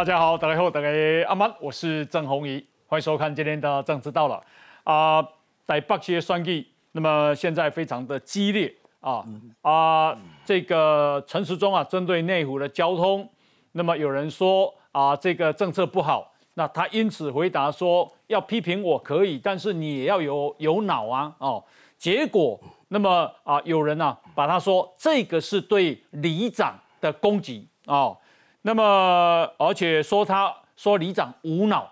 [0.00, 0.88] 大家好，大家好，大家
[1.28, 4.42] 阿曼，我是郑宏仪，欢迎收看今天的政治到了
[4.82, 5.22] 啊，
[5.66, 9.22] 在北区选举，那么现在非常的激烈啊
[9.60, 13.28] 啊，这个陈时中啊，针对内湖的交通，
[13.72, 21.62] 那么有人说啊，这个政策不好，那他因此回答说，要批评我可以，但是你也要有有脑啊哦，
[21.98, 28.16] 结果那么啊，有人啊把他说这个是对里长的攻击哦。
[28.62, 31.90] 那么，而且说他说里长无脑，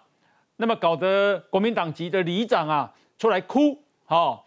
[0.56, 4.38] 那么搞得国民党籍的里长啊出来哭，哈，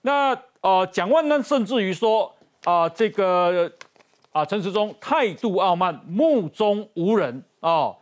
[0.00, 3.70] 那呃蒋万安甚至于说啊这个
[4.32, 7.94] 啊陈时中态度傲慢，目中无人啊，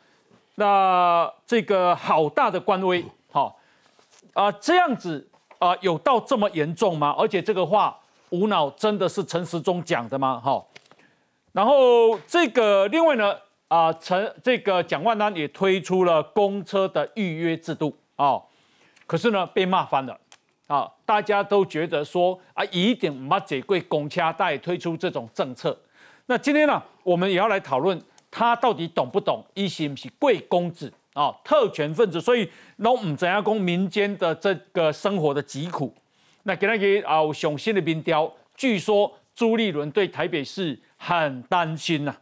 [0.54, 3.58] 那这个好大的官威，好
[4.34, 7.12] 啊这样子啊有到这么严重吗？
[7.18, 7.98] 而且这个话
[8.30, 10.40] 无脑真的是陈时中讲的吗？
[10.44, 10.64] 哈，
[11.50, 13.34] 然后这个另外呢？
[13.68, 18.40] 啊，陈这个蒋万安也推出了公车的预约制度啊，
[19.06, 20.18] 可是呢被骂翻了
[20.66, 25.78] 啊，大家都觉得说啊，一定马姐贵公车带推出这种政策。
[26.26, 32.50] 那今天呢，我们也要来讨论他到底懂不懂，一心是贵公子啊，特权分子，所以
[32.82, 35.94] 都唔怎样讲民间的这个生活的疾苦。
[36.44, 42.16] 那给他给啊，雄心的冰雕，据说朱立伦对台北市很担心呐。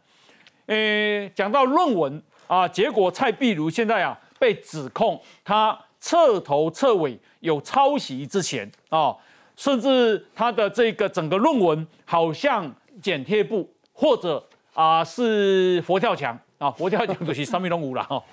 [0.67, 9.15] 诶，讲到论文啊，结果蔡壁如现在啊被指控他彻头彻尾有抄袭之嫌啊，
[9.55, 14.41] 甚至他的这个整个论文好像剪贴布或者
[14.73, 18.23] 啊是佛跳墙啊，佛跳墙主席三米龙五了哈。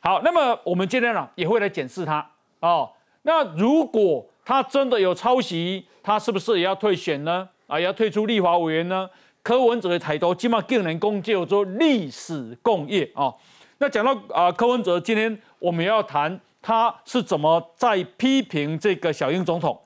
[0.00, 2.90] 好，那么我们今天呢也会来检视他哦。
[3.22, 7.48] 那如果他真的有抄袭，他是不是也要退选呢？
[7.66, 9.08] 啊，要退出立法委员呢？
[9.42, 13.32] 柯文哲的抬头，起码更能共叫做历史共业啊。
[13.78, 19.78] 那讲到啊，柯文哲，今天我们要谈他是怎么在批评这个小英总统。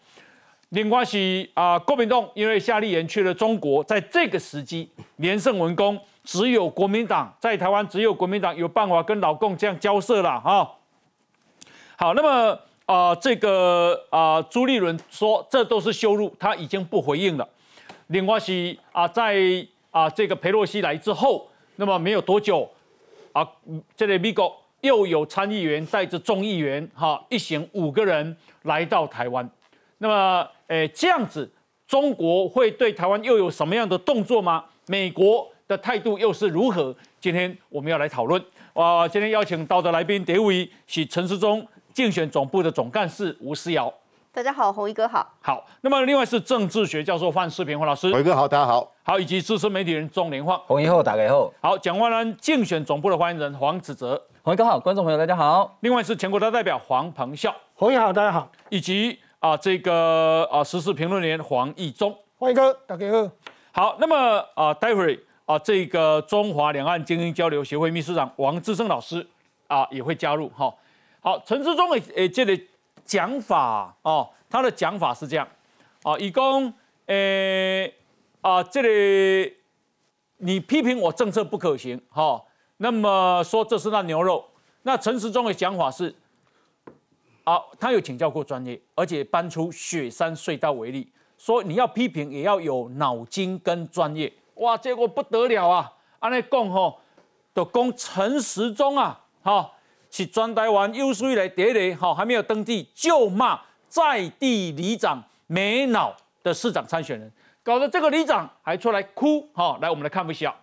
[0.71, 10.69] 另外是啊，郭民栋因为夏立言去了中国，在这个时机连胜文公，只有国民党在台湾，只有国民党有办法跟老共这样交涉了啊。
[11.97, 17.49] 好，那么啊，这个啊，朱立伦说这都是羞辱，他已经不回应了。
[18.15, 19.37] 另外是啊，在
[19.91, 22.71] 啊这个佩洛西来之后，那么没有多久
[23.33, 23.45] 啊，
[23.97, 29.51] 这里美国又有参议员带着众议员哈一行五个人来到台湾，
[29.99, 31.51] 那么诶这样子，
[31.89, 34.65] 中国会对台湾又有什么样的动作吗？
[34.87, 36.95] 美国的态度又是如何？
[37.21, 38.41] 今天我们要来讨论。
[38.75, 43.93] 啊，今天邀请到的来宾第一位是陈时中竞选总部的总干事吴思尧。
[44.35, 45.25] 大家好，红衣哥好。
[45.41, 48.11] 好，那么另外是政治学教授范世平范老师。
[48.11, 48.93] 红衣哥好，大家好。
[49.05, 50.61] 好，以及资深媒体人钟连晃。
[50.67, 51.55] 红衣后打给后。
[51.61, 54.21] 好，蒋万安竞选总部的发言人黄子哲。
[54.43, 55.79] 红衣哥好，观众朋友大家好。
[55.83, 57.55] 另外是全国的代表黄鹏孝。
[57.75, 58.51] 红衣好，大家好。
[58.71, 62.13] 以及啊这个啊时事评论员黄义忠。
[62.37, 63.31] 欢迎哥，打给后。
[63.71, 69.25] 好，那么啊待会儿啊这个中华两岸精英交流协会秘书长王志胜老师
[69.69, 70.75] 啊也会加入哈。
[71.21, 72.69] 好，陈志忠诶诶这里
[73.05, 74.31] 讲法哦。
[74.51, 75.49] 他的讲法是这样，
[76.05, 76.73] 啊，以公，
[77.07, 77.93] 诶，
[78.41, 79.57] 啊，这里
[80.37, 82.41] 你批评我政策不可行，哈，
[82.77, 84.45] 那么说这是那牛肉。
[84.83, 86.15] 那陈时中的讲法是，
[87.43, 94.33] 啊，他有请教过专业，而且搬出雪山隧道为例，说你要批评也要有脑筋跟专业。
[94.57, 95.93] 哇，结果不得了啊！
[96.21, 97.01] 安尼讲吼，
[97.53, 99.73] 就讲陈时中啊，哈，
[100.17, 103.59] 是专台湾有史以来第一个，哈，还没有登记就骂。
[103.89, 107.29] 在地里长没脑的市长参选人，
[107.65, 110.55] 搞得这个里长还出来哭，哈，来我们来看一下。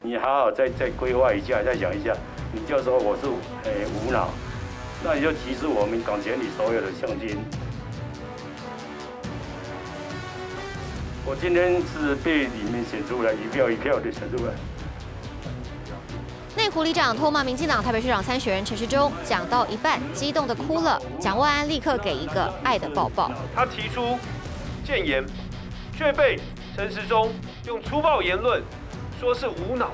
[0.00, 2.14] 你好好再再规划一下，再想一下，
[2.52, 3.26] 你就说我是
[3.64, 4.28] 诶无脑，
[5.02, 7.38] 那你就提示我们港前里所有的乡亲。
[11.24, 14.52] 我今天是被里面选出来，一票一票的选出来。
[16.54, 21.00] 内湖里长唾骂民进党台北市长参选人陈时中，讲到一半激动的哭了。
[21.18, 23.30] 蒋万安立刻给一个爱的抱抱。
[23.54, 24.18] 他提出
[24.84, 25.24] 建言，
[25.96, 26.38] 却被
[26.76, 27.32] 陈时中
[27.66, 28.62] 用粗暴言论
[29.18, 29.92] 说是无脑。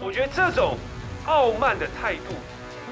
[0.00, 0.76] 我觉得这种
[1.26, 2.34] 傲慢的态度。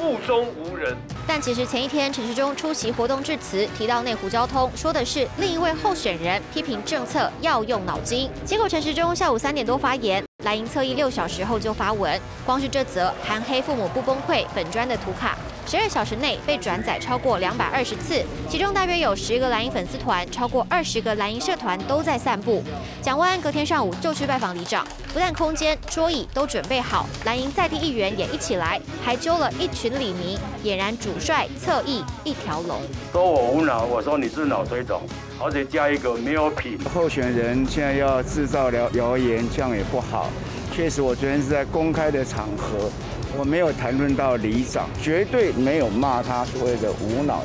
[0.00, 0.96] 目中无人。
[1.26, 8.30] 但其实前一天陈时中出席活动致辞，提到内湖交通，说的是另一位候选人批评政策要用脑筋。
[8.44, 22.62] 结果陈时中下午三点多发言，蓝营侧翼六小时后就发文，光是这则含黑父母不崩溃本专的图卡，十二小时内被转载超过两百二十次，其中大约有十个蓝营粉丝团，超过二十个蓝营社团都在散布。
[23.00, 32.80] 蒋万安隔天上午就去拜访里长，不但空间、桌椅都准备好，蓝营在地议员也一起来，还揪了一群里民，俨然主帅侧翼一条龙。
[33.12, 35.02] 说我无脑，我说你是脑水肿，
[35.40, 36.78] 而且加一个没有品。
[36.92, 40.28] 候选人现在要制造谣谣言，这样也不好。
[40.72, 42.90] 确实，我昨天是在公开的场合，
[43.38, 47.42] 我没有谈论到里长，绝对没有骂他所谓的无脑。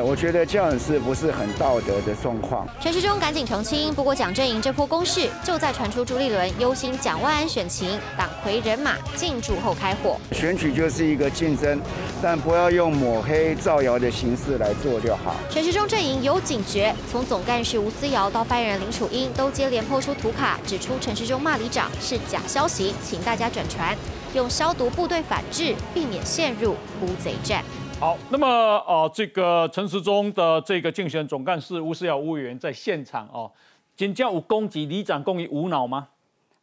[0.00, 2.66] 呃，我觉得这样是不是很道德的状况？
[2.80, 10.18] 陈时中赶紧澄清，不过蒋阵营这波攻势就在传出朱立伦忧心蒋万安选情，党魁人马进驻后开火。
[10.32, 11.78] 选举就是一个竞争，
[12.22, 15.36] 但不要用抹黑、造谣的形式来做就好。
[15.50, 23.94] 陈时中阵营有警觉，从总干事吴思瑶到发言人林楚英，都接连抛出图卡，指出陈时中骂里长是假消息，请大家转传，
[24.32, 27.62] 用消毒部队反制，避免陷入乌贼战。
[28.00, 28.46] 好，那么
[28.88, 33.52] 呃，这个陈时中的这个竞选总干事吴思瑶吴委员在现场哦，
[33.94, 36.08] 今天有攻击李长，攻于无脑吗？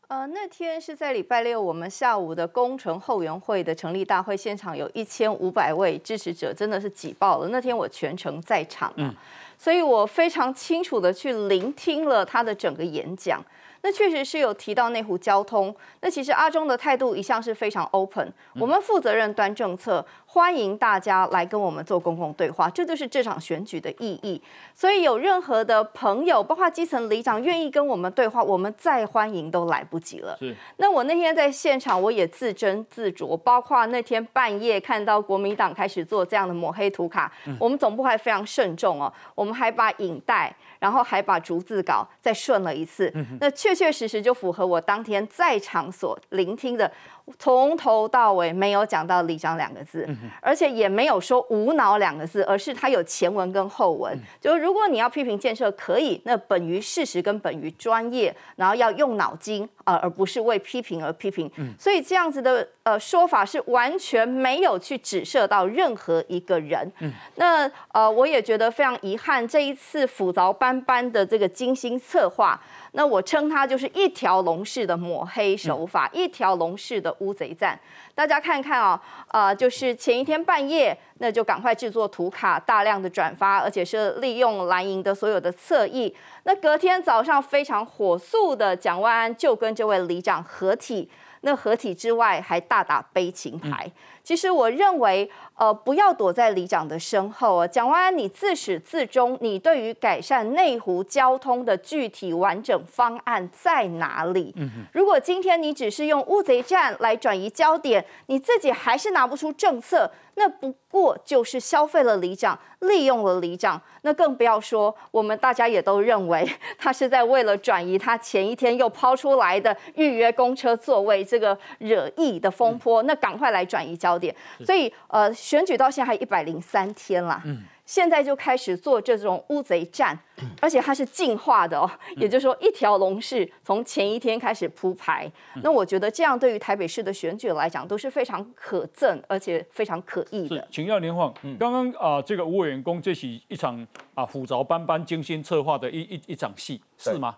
[0.08, 7.50] 呃，那天是在礼拜六，我们下午的工程后援会的成立大会现场，有一千五百位支持者，真的是挤爆了。
[7.50, 9.14] 那天我全程在场，嗯，
[9.60, 13.40] 所以我非常清楚的去聆听了他的整个演讲。
[13.82, 15.74] 那确实是有提到内湖交通。
[16.02, 24.42] 那其实阿中的态度一向是非常 open，我们负责任端政策，欢迎大家来跟我们做公共对话，这就是这场选举的意义。
[24.74, 30.36] 所以有任何的朋友，包括基层里长愿意跟我们对话，我们再欢迎都来不及了。
[30.40, 30.56] 是。
[30.78, 40.56] 那我那天在现场，我也自斟自酌，包括那天半夜看到国民党开始做这样的抹黑图卡，我们总部还非常慎重哦，我们还把影带。
[40.80, 46.92] 然后还把逐字稿再顺了一次，那确确实实就符合我当天在场所聆听的。
[47.38, 50.08] 从头到尾没有讲到“李长”两个字，
[50.42, 54.18] 而且也没有说“无脑”两个字，而是它有前文跟后文。
[54.40, 61.52] 就是如果你要批评建设，可以，那本于事实跟本于专业，然后要用脑筋啊，而不是为批评而批评。
[61.78, 66.90] 所以这样子的呃说法是完全没有去指涉到任何一个人。
[67.36, 72.60] 那呃，我也觉得非常遗憾，这一次复杂斑斑的这个精心策划。
[72.94, 77.80] 那我称它就是一条龙式的抹黑手法，一条龙式的乌贼战。
[78.16, 86.16] 大家看看啊，呃，就是前一天半夜，那就赶快制作图卡，大量的转发，而且是利用蓝营的所有的侧翼。
[86.44, 91.10] 那隔天早上非常火速的，蒋万安就跟这位里长合体。
[91.42, 93.90] 那合体之外，还大打悲情牌。
[94.28, 97.66] 其实我认为，呃，不要躲在里长的身后啊。
[97.66, 104.54] 蒋万安，你自始至终，你对于改善内湖交通的具体完整方案在哪里？
[104.92, 110.12] 如果今天你只是用乌贼战来转移焦点，你自己还是拿不出政策。
[110.40, 116.48] 那不过就是消费了里长，利用了里长，那更不要说我们大家也都认为
[116.78, 124.34] 他是在为了转移他前一天又抛出来的预约公车座位这个惹意的风波，那赶快来转移焦点。
[124.64, 127.42] 所以呃，选举到现在还一百零三天了。
[127.88, 130.16] 现在就开始做这种乌贼战，
[130.62, 135.32] 而且它是进化的哦，也就是说一条龙是从前一天开始铺排。
[135.64, 140.68] 那我觉得这样对于台北市的选举来讲都是非常可憎，而且非常可疑的。
[140.70, 147.38] 请教连晃，刚刚啊，这个吴委员公这是一场啊斧凿斑斑、精心策划的一一一场戏，是吗？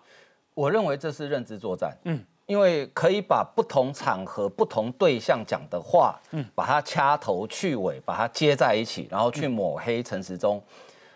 [0.54, 1.96] 我认为这是认知作战。
[2.04, 2.24] 嗯。
[2.50, 10.60] 因为可以把不同场合、不同对象讲的话，嗯，把它掐头去尾，把它接在一起，然后去抹黑陈时中。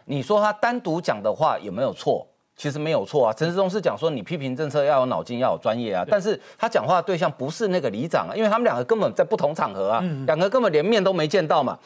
[0.04, 2.24] 你说他单独讲的话有没有错？
[2.56, 3.34] 其实没有错啊。
[3.36, 6.06] 陈时中是讲说你批评政策要有脑筋，要有专业啊。
[6.08, 11.76] 但是他讲话的对象不是那个里长啊，因为他们两个根本在不同场合啊，两个根本连面都没见到嘛。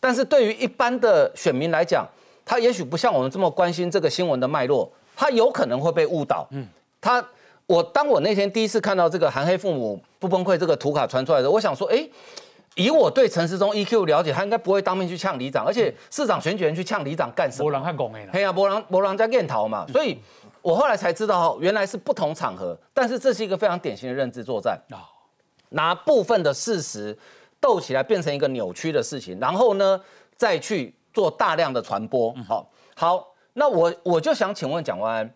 [0.00, 2.04] 但是对于一般的选民来讲，
[2.44, 6.44] 他也许不像我们这么关心这个新闻的脉络，他有可能会被误导。
[6.50, 6.66] 嗯，
[7.00, 7.24] 他。
[7.66, 12.08] 我当我那天第一次看到这个韩黑父母不崩溃这个图卡传出来的，我想说，哎，
[12.76, 17.64] 以我对陈时中 EQ 了解，他应该不会当面去呛里长，而且市长选举人去呛里长干什么？
[17.64, 20.16] 博朗汉讲的嘿呀，博朗博朗在练逃嘛，所以
[20.62, 25.02] 我后来才知道，原来是不同场合，但是这是一个非常典型的认知作战啊，
[25.70, 27.18] 拿部分的事实
[27.60, 30.00] 斗起来变成一个扭曲的事情，然后呢
[30.36, 32.32] 再去做大量的传播。
[32.46, 35.34] 好，好，那我我就想请问蒋万安。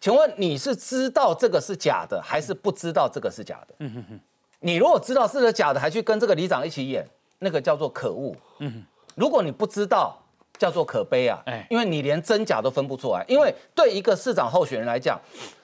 [0.00, 3.74] 请问你是知道这个是假的，还是不知道这个是假的？
[3.78, 4.20] 嗯哼哼。
[4.60, 7.06] 你如果知道是个假的，还去跟这个里长一起演，
[7.38, 8.34] 那个叫做可恶。
[8.60, 8.84] 嗯哼。
[9.14, 10.16] 如果你不知道，
[10.58, 11.42] 叫做可悲啊。
[11.46, 11.66] 哎。
[11.70, 13.24] 因为你连真假都分不出来。
[13.28, 15.20] 因为对一个市长候选人来讲，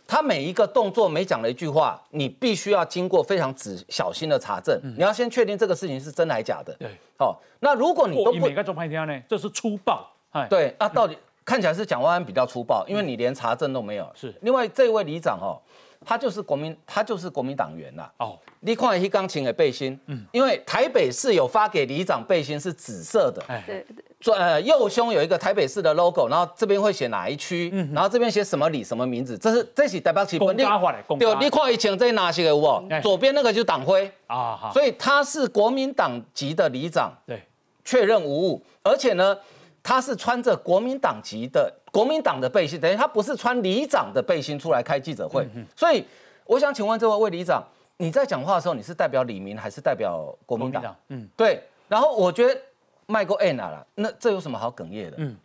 [0.07, 6.75] 他每一个动作每讲了一句话，你必须要经过非常仔小心的查证，你要先确定这个事情是真还假的。
[6.75, 14.11] 对，好，那如果你都不哦以每个做拍天呢，这是粗暴，哎，对啊，到底看起来是蒋万安比较粗暴，因为你连查证都没有。
[14.15, 14.35] 是。
[14.43, 15.59] 另外这位里长哦，
[16.05, 18.09] 他就是国民，他就是国民党员呐。
[18.19, 23.87] 哦，你看一钢琴的背心，嗯，因为台北市有发给里长背心是紫色的，哎，对
[24.21, 33.01] 左呃右胸有一个台北市的 logo，然后这边会写哪一区，然后这边写什么里什么名字，这是这是台北市公家化的公家对，你看以前这哪些个有无哎？
[33.01, 37.43] 左边那个就是党徽，啊，所以他是国民党籍的里长，对，
[37.85, 39.37] 确认无误，而且呢，
[39.83, 45.47] 他是穿着国民党籍的国民党的背心，等于他不是穿里长的背心出来开记者会。
[45.77, 46.05] 所以
[46.45, 47.63] 我想请问这位魏里长，
[47.97, 50.95] 你在讲话的时候，你是代表李明还是代表国民党？
[51.09, 51.63] 嗯，对。
[51.89, 52.61] 然后我觉得
[53.07, 55.17] 麦克 N 啦，那这有什么好哽咽的？
[55.19, 55.37] 嗯，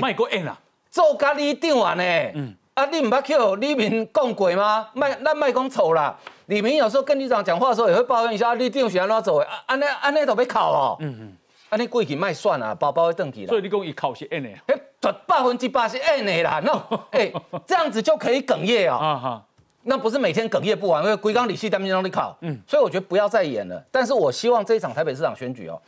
[0.00, 0.58] 卖过 N 啊，
[0.90, 2.04] 做咖喱长完呢？
[2.34, 2.54] 嗯。
[2.74, 4.88] 啊，你唔捌听李明讲过吗？
[4.94, 6.16] 麦，咱麦讲错啦。
[6.46, 9.42] 李明有时候跟里长讲话的时候也会抱怨一下，啊，李长是安怎做？
[9.42, 10.96] 啊，安尼安尼都被考哦。
[11.00, 11.36] 嗯嗯。
[11.70, 13.58] 安尼过去卖算啊，包包会登去啦所。
[13.58, 16.72] 以你讲一考是 N 的哎，绝百分之八是 N 的啦，那
[17.18, 17.32] 哎、
[17.66, 19.46] 这样子就可以哽咽啊、啊哈，
[19.84, 23.82] 那不是每天哽咽不完，因为龟缸理系单边让你考，嗯，所以我觉得不要再演了。
[23.90, 25.80] 但是我希望这一场台北市长选举哦，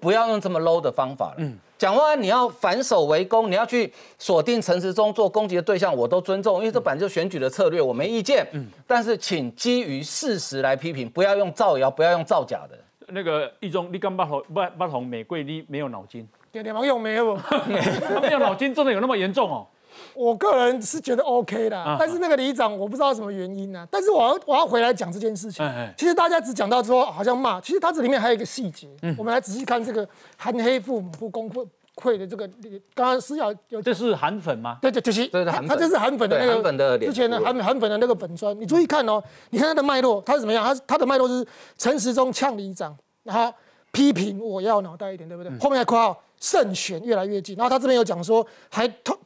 [0.00, 1.34] 不要用这么 low 的方法了。
[1.36, 8.46] 嗯，蒋万安你要反守为攻，你要去锁定陈时中做攻击的对象，我都尊重，因为这本来就选举的策略，我没意见。
[8.52, 12.78] 嗯，但是请基于事实来批评，不要用造谣，不要用造假的。
[13.08, 17.36] 那个一中，你刚八红不不红玫瑰，你没有脑筋，点点毛用没有？
[17.36, 19.66] 他没有脑筋，真的有那么严重哦？
[20.12, 25.94] 我个人是觉得 OK 的，啊但是那个里长我不知道什么原因呢、但是我要我要回来讲这件事情哎哎。
[25.96, 31.48] 其实大家只讲到说好像骂，其实它这里面还有一个细节，嗯我们来仔细看这个含黑父母不公
[31.96, 32.46] 会的这个，
[32.94, 34.78] 刚刚思瑶有这是韩粉吗？
[34.82, 40.62] 对对，就是对对韩粉他这是韩粉的那个粉的之前的书韩韩粉的那个粉砖，你注意看哦，你看他的脉络，他是怎么样？
[40.64, 41.46] 他他的脉络是
[41.78, 43.52] 陈时中呛里长，然后
[43.92, 45.50] 批评我要脑袋一点，对不对？
[45.58, 49.18] 后面还括号胜选越来越近，然后他这边有讲说还透，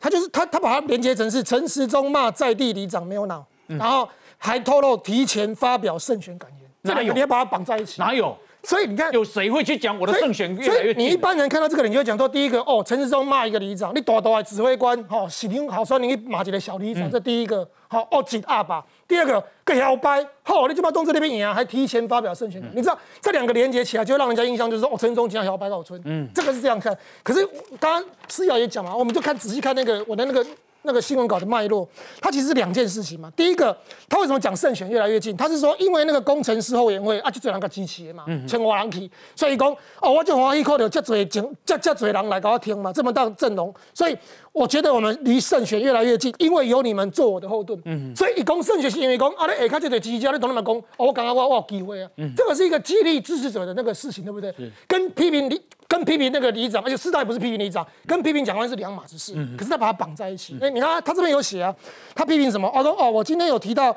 [0.00, 8.34] 他就是他他把它连接成是陈时中骂在地里长没有脑，然后还透露提前发表胜选感言，这个你要把它绑在一起，哪有？
[8.62, 11.04] 所以你看有谁会去讲我的胜选越来越近？
[11.04, 18.84] 你一般人看到这个人，你就会讲说，第一个哦，陈时中骂一个里长，你多大的指挥官，好、哦，喜林好说，你骂一个小里长，这第一个，好、哦，紧阿吧。
[19.06, 26.96] 第二个，个摇摆，好、你就把动这那边赢啊，还提前发表胜选感，你知道这两个连接起来，就会让人家印象就是说，哦，陈时中经常摇摆到村，嗯，这个是这样看。
[27.22, 27.46] 可是
[27.78, 30.44] 刚刚思瑶也讲嘛，我们就看仔细看那个我的那个。
[30.88, 31.86] 那个新闻稿的脉络，
[32.20, 33.30] 它其实是两件事情嘛。
[33.36, 33.76] 第一个，
[34.08, 35.36] 他为什么讲胜选越来越近？
[35.36, 44.16] 他是说，因为那个工程师后委员会啊，就这两个机器的嘛，全国人去，所以讲哦，我就欢喜看到这多警，这这多人来给我听嘛，这么大阵容，所以
[44.52, 47.78] 我觉得我们离胜选越来越近，因为有你们做我的后盾。
[48.16, 54.54] 所以一讲胜选是因为讲啊，你下卡这个机器，你懂那么讲，哦，我刚刚我我有机会啊，这个是一个激励支持者的那个事情，对不对？
[54.86, 59.34] 跟批评李，跟批评那个里长，而且世代不是批评里长，跟批评蒋万是两码子事。
[59.56, 60.56] 可是他把他绑在一起。
[60.60, 61.74] 哎、你看他他这边有写啊，
[62.14, 62.70] 他批评什么？
[62.74, 63.96] 哦，说哦，我今天有提到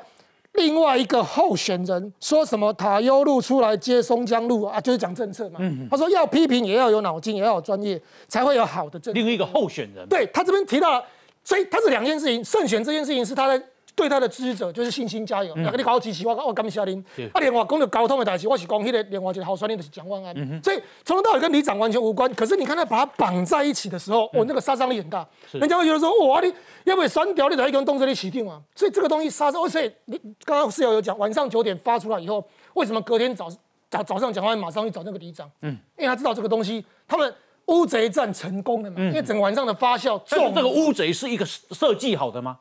[0.54, 5.60] 另外一个候选人说什么塔悠路出来接松江路啊，就是讲政策嘛。
[5.90, 9.20] 他说要批评也要有脑筋，也要有专业，才会有好的政策。
[9.20, 11.04] 另一个候选人，对他这边提到了，
[11.44, 13.62] 所以他是两件事情，胜选这件事情是他在。
[13.94, 16.98] 对他的支持者就是信心加油，两个你搞支持我，我感谢您。
[17.32, 22.32] 啊，另外讲到交通的代志，我是讲迄个另外一个候选人就是蒋万安，所以从头到尾跟里长完全无关。
[22.34, 26.52] 可是你看他把他绑在一起的时候，哦，那个杀伤力很大，人家会觉得说，哇，你
[26.84, 28.60] 要不要删掉你才一个人动这里起定啊？
[28.74, 32.42] 所以这个东西杀伤，所以你刚刚室友有讲，晚上九点发出来以后，
[32.74, 33.48] 为什么隔天早
[33.90, 35.50] 早早上蒋万安马上去找那个里长？
[35.60, 37.34] 嗯，因为他知道这个东西，他们
[37.66, 42.58] 乌贼战成功了嘛，因为整个晚上的发酵，但是个乌贼是一个设计好的吗？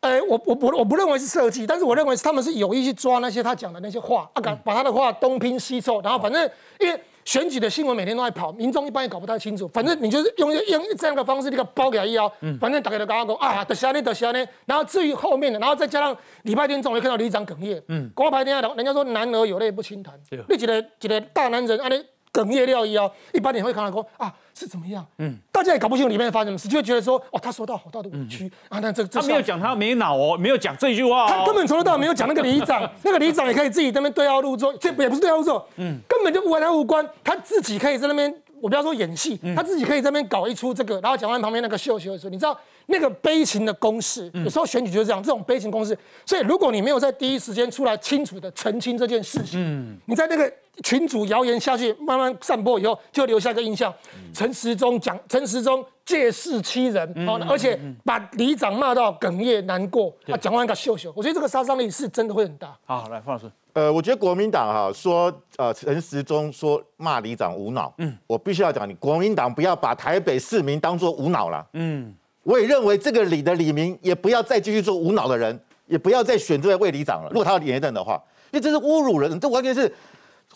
[0.00, 20.14] 呃，我我不我不认为是设计，但是我认为是他们是有意去抓那些他讲的那些话，啊，敢把他的话东拼西凑，然后反正因为选举的新闻每天都在跑，民众一般也搞不太清楚，反正你就是用用这样的方式，你个包给他一腰，反正大家都刚刚讲啊，得下呢得下呢，然后至于后面的，然后再加上礼拜天总会看到里长哽咽，嗯，光白天下，人家说男儿有泪不轻弹，
[20.48, 21.96] 你几个几个大男人啊，你
[22.32, 31.26] 哽咽料一哦，一般你会看到说啊是怎么样，嗯，大家也搞不清楚里面发生什么事，就会觉得说哦，他受到好大的委屈、啊，那这这他没有讲他没脑哦，没有讲这句话哦。
[31.28, 45.96] 他根本从头到尾没有讲那个里长， 那个里长也可以自己在那边对号入座，这也不是对号入座，嗯，根本就无关无关，他自己可以在那边，我不要说演戏，他自己可以在那边搞一出这个，然后讲完旁边那个秀秀的时候，你知道那个悲情的公式，有时候选举就是这样，这种悲情公式。
[46.26, 53.92] 所以如果你没有在第一时间出来清楚的澄清这件事情，你在那个群主谣言下去慢慢散播以后，就留下一个印象：
[54.32, 62.76] 陈时中讲陈时中借势欺人，哦，而且把里长骂到哽咽难过，啊，讲完个秀秀，我觉得这个杀伤力是真的会很大。
[62.86, 77.28] 好，来方老师，呃，我觉得国民党哈说，呃，陈时中说骂里长无脑，嗯，我必须要讲，你国民党不要把台北市民当做无脑了，嗯，我也认为这个里的李明也不要再继续做无脑的人，也不要再选这位魏里长了。
[77.30, 78.20] 如果他要连任的话，
[78.50, 79.92] 因为这是侮辱人，这完全是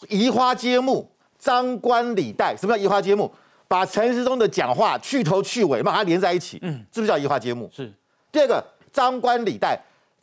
[0.08, 2.56] 移花接木、张冠李戴。
[2.56, 3.30] 什么叫移花接木？
[3.68, 7.70] 把陈时中的讲话去头去尾，把它连在一起，嗯，是不是叫移花接木？
[7.72, 7.90] 是。
[8.30, 9.80] 第二个，张冠李戴，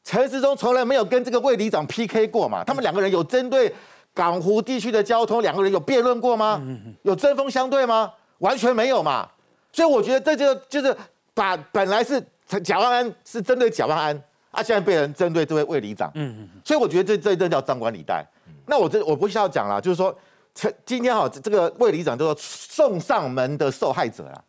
[0.09, 2.63] 陈时中从来没有跟这个魏里长 PK 过嘛？
[2.63, 3.71] 他们两个人有针对
[4.11, 6.59] 港湖地区的交通，两个人有辩论过吗？
[7.03, 8.11] 有针锋相对吗？
[8.39, 9.29] 完全没有嘛。
[9.71, 10.97] 所以我觉得这就就是
[11.35, 12.19] 把本来是
[12.63, 16.49] 贾万安是针对贾万安，啊，现在被人针对这位魏里长，嗯嗯。
[16.65, 18.25] 所以我觉得这这一阵叫张冠李戴。
[18.65, 20.17] 那我这我不需要讲了，就是说。
[20.59, 24.43] 陈今天哈，这个魏里长叫做送上门的受害者啊，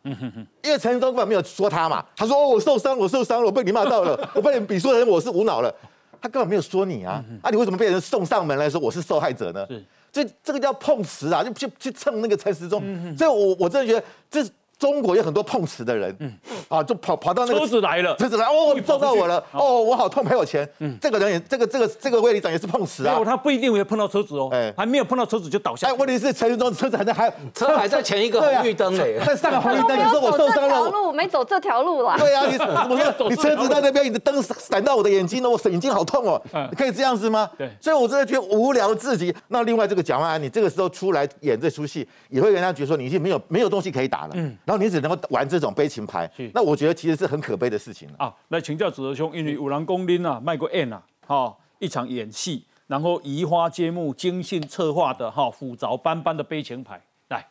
[0.61, 5.73] 因为陈时中根本没有说他嘛，他说哦我受伤，我受伤了，我被你骂到了， 我被你比说成我是无脑了，
[6.21, 9.65] 他根本没有说你啊，啊你为什么被人送上门来说我是受害者呢？
[10.11, 12.83] 这这个叫碰瓷啊，就去去蹭那个陈时中，
[13.17, 14.45] 所以我我真的觉得这。
[14.81, 16.33] 中国有很多碰瓷的人，嗯，
[16.67, 20.67] 啊，就跑跑到那个车子来了，车子来，哦，撞到我了，哦，我好痛，赔我钱。
[20.79, 23.21] 嗯，这个人也，这个这个这个魏里长也是碰瓷啊。
[23.23, 25.87] 他不一定会碰到车子哦，哎，还没有碰到车子就倒下。
[25.87, 32.17] 哎，问题是陈云忠车子还在，还 车还在前一个红绿灯嘞，在上个红绿灯，你说我受伤了，路没走这条路了。
[32.17, 32.57] 对啊，你
[32.89, 36.41] 我说你车子在那边，你的灯闪到我的眼睛了，我眼睛好痛哦。
[36.75, 37.47] 可以这样子吗？
[37.55, 39.31] 对，所以我真的觉得无聊至极。
[39.49, 45.41] 那另外这个蒋万安，你这个时候出来演这出戏，也会让人家觉得说你已经没有没有东西可以打了，嗯，然后你只能够玩。
[45.51, 48.33] 这种悲情牌，那我觉得其实是很可悲的事情啊。
[48.49, 57.01] 来请教子德兄，因为五郎公拎啊，卖过 N 啊，哈，一场演戏，然后移花接木、精心策划的哈，斧凿斑斑的悲情牌。
[57.27, 57.45] 来，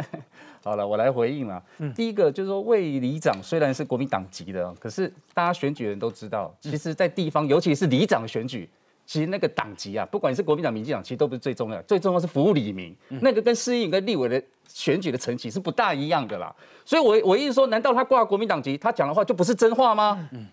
[0.62, 1.62] 好了，我来回应了。
[1.94, 8.68] 第一个就是说，魏里长虽然是国民党籍的，可是大家选举人都知道，其实，在地方，尤其是里长选举。
[9.12, 12.96] 其实那个党籍啊，不管是国民党、民进党，其实都不是最重要，最重要是服务李民。
[13.20, 16.50] 那个跟市议跟立委的选举的层级是不大一样的啦。
[16.82, 20.26] 所以，我我意思说，难道他挂国民党籍，他讲的话就不是真话吗？
[20.32, 20.46] 嗯。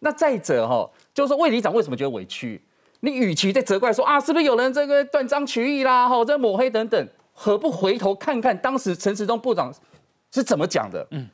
[0.00, 2.60] 那再者哈，就是说魏里长为什么觉得委屈？
[2.98, 9.72] 你与其在责怪说啊，是不是有人这个断章取义啦，哈，在抹黑等等，何不回头看看当时陈时中部长
[10.32, 11.06] 是怎么讲的？
[11.12, 11.28] 嗯。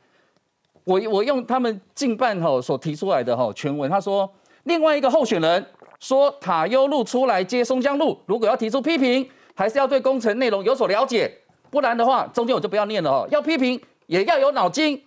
[0.85, 4.31] 我我用他们近办哈所提出来的哈全文，他说
[4.65, 5.67] 另外一个候选人。
[6.01, 11.31] 说塔悠路出来接松江路，如果要提出批评，还是要对工程内容有所了解，
[11.71, 13.29] 不然的话，中间我就不要念了哦。
[13.31, 15.01] 要批评也要有脑筋，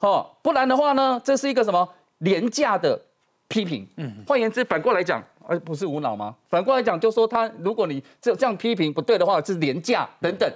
[0.00, 3.00] 哦，不然的话呢，这是一个什么廉价的
[3.46, 3.86] 批评？
[3.96, 6.34] 嗯，换言之，反过来讲，而不是无脑吗？
[6.50, 10.52] 反过来讲，就说他如果你这这样批评不对的话，是廉价等等。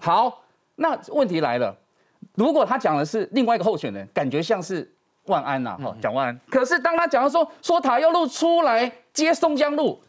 [0.00, 0.42] 好，
[0.76, 1.76] 那问题来了，
[2.34, 4.90] 如果他讲的是另外一个候选人，感觉像是。
[5.26, 6.40] 万安呐，哈，讲万安。
[6.50, 10.00] 可是当他讲到说说塔悠路出来接松江路，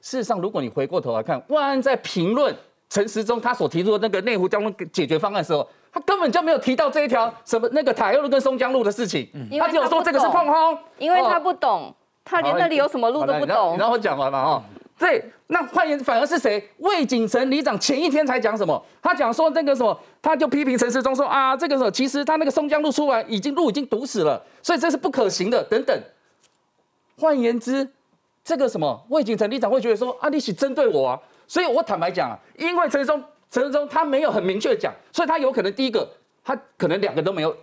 [0.00, 2.54] 事实上，如果你回过头来看，万安在评论
[2.88, 13.74] 陈时中他所提出的那个内湖交通解决方案的时候，他根本就没有提到这一条什么那个塔悠路跟松江路的事情，他只有说这个是碰轰，因为他不懂，他连那里有什么路都不懂。
[13.74, 14.64] 你让我讲完嘛，哈。
[14.98, 16.62] 对，那换言反而是谁？
[16.78, 18.80] 魏景成里长前一天才讲什么？
[19.02, 26.00] 他讲说那个什么，他就批评陈时中说啊，这个时候其实他那个松江路出来已经路已经堵死了，所以这是不可行的等等。
[27.18, 27.88] 换言之，
[28.44, 31.20] 这个什么魏景成立长会觉得说啊，你是针对我啊？
[31.46, 36.08] 所以我坦白讲啊，因为陈忠陈忠他没有很明确讲，所以他有可能第一个
[36.44, 37.56] 他可能两个都没有。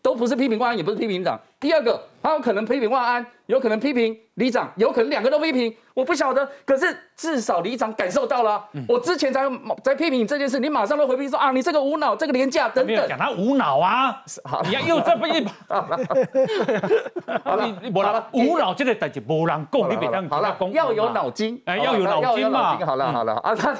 [0.00, 1.40] 都不是批评官，也不是批评长。
[1.62, 5.72] 第二个，他有可能批评万安，有可能批评里长，有可能两个都批评。
[5.94, 8.60] 我不晓得，可是至少里长感受到了。
[8.88, 9.48] 我之前在
[9.84, 13.08] 在批评你这件事，你马上都回避说啊，你这个无脑，这个廉价等等。
[13.08, 14.24] 讲他无脑啊，
[14.64, 15.46] 你要又这么一，你
[17.82, 22.76] 你无啦， 无脑这个代志无人讲，你别当好了，要有脑筋，哎，要有脑筋嘛。
[22.84, 23.72] 好了好了啊，他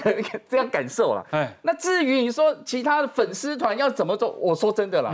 [0.49, 1.27] 这样感受了。
[1.33, 5.13] 哎，那至于你说其他的粉丝团要怎么做，我说真的了。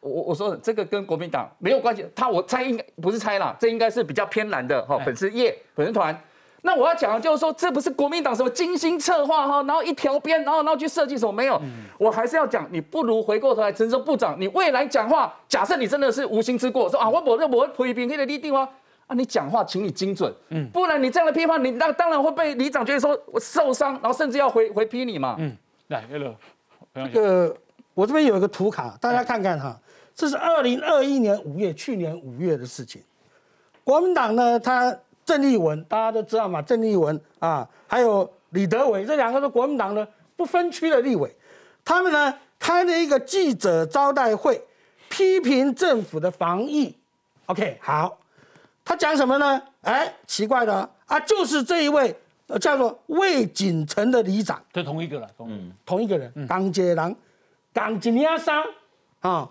[0.00, 6.18] 我我说这个跟国民党没有关系，他我猜应该不是猜啦，这应该是比较偏蓝的哈粉丝页粉丝团。
[6.62, 11.58] 那我要讲的就是说，这不是国民党什么精心策划哈，然后一条边，然后然后去设计什么没有。
[11.96, 18.68] 我还是要讲，你不如回过头来，陈州部长，你未来讲话，假设你真的是无心之过，说啊，我我我批评你的立定啊，
[19.06, 25.36] 啊，你讲话请你精准，嗯，不然你这样的批判，你那当然会被里长觉得说我受伤，然后甚至要回回批你嘛。
[25.38, 25.56] 嗯，
[25.88, 26.04] 来，
[27.10, 27.56] 这个
[27.94, 29.78] 我这边有一个图卡，大家看看哈。
[30.20, 33.02] 这是二零二一年五月，去年五月的事情。
[33.82, 40.06] 国民党呢，他郑丽文大家都知道嘛，郑丽文啊，还有李德伟这两个是国民党的
[40.36, 41.34] 不分区的立委，
[41.82, 44.62] 他们呢开了一个记者招待会，
[45.08, 46.94] 批评政府的防疫。
[47.46, 48.18] OK，好，
[48.84, 49.62] 他讲什么呢？
[49.80, 52.14] 哎，奇怪的啊，就是这一位
[52.60, 57.16] 叫做魏锦成的里长，这同一个了，同同一个人，港姐郎，
[57.72, 58.62] 港吉尼亚桑
[59.20, 59.48] 啊，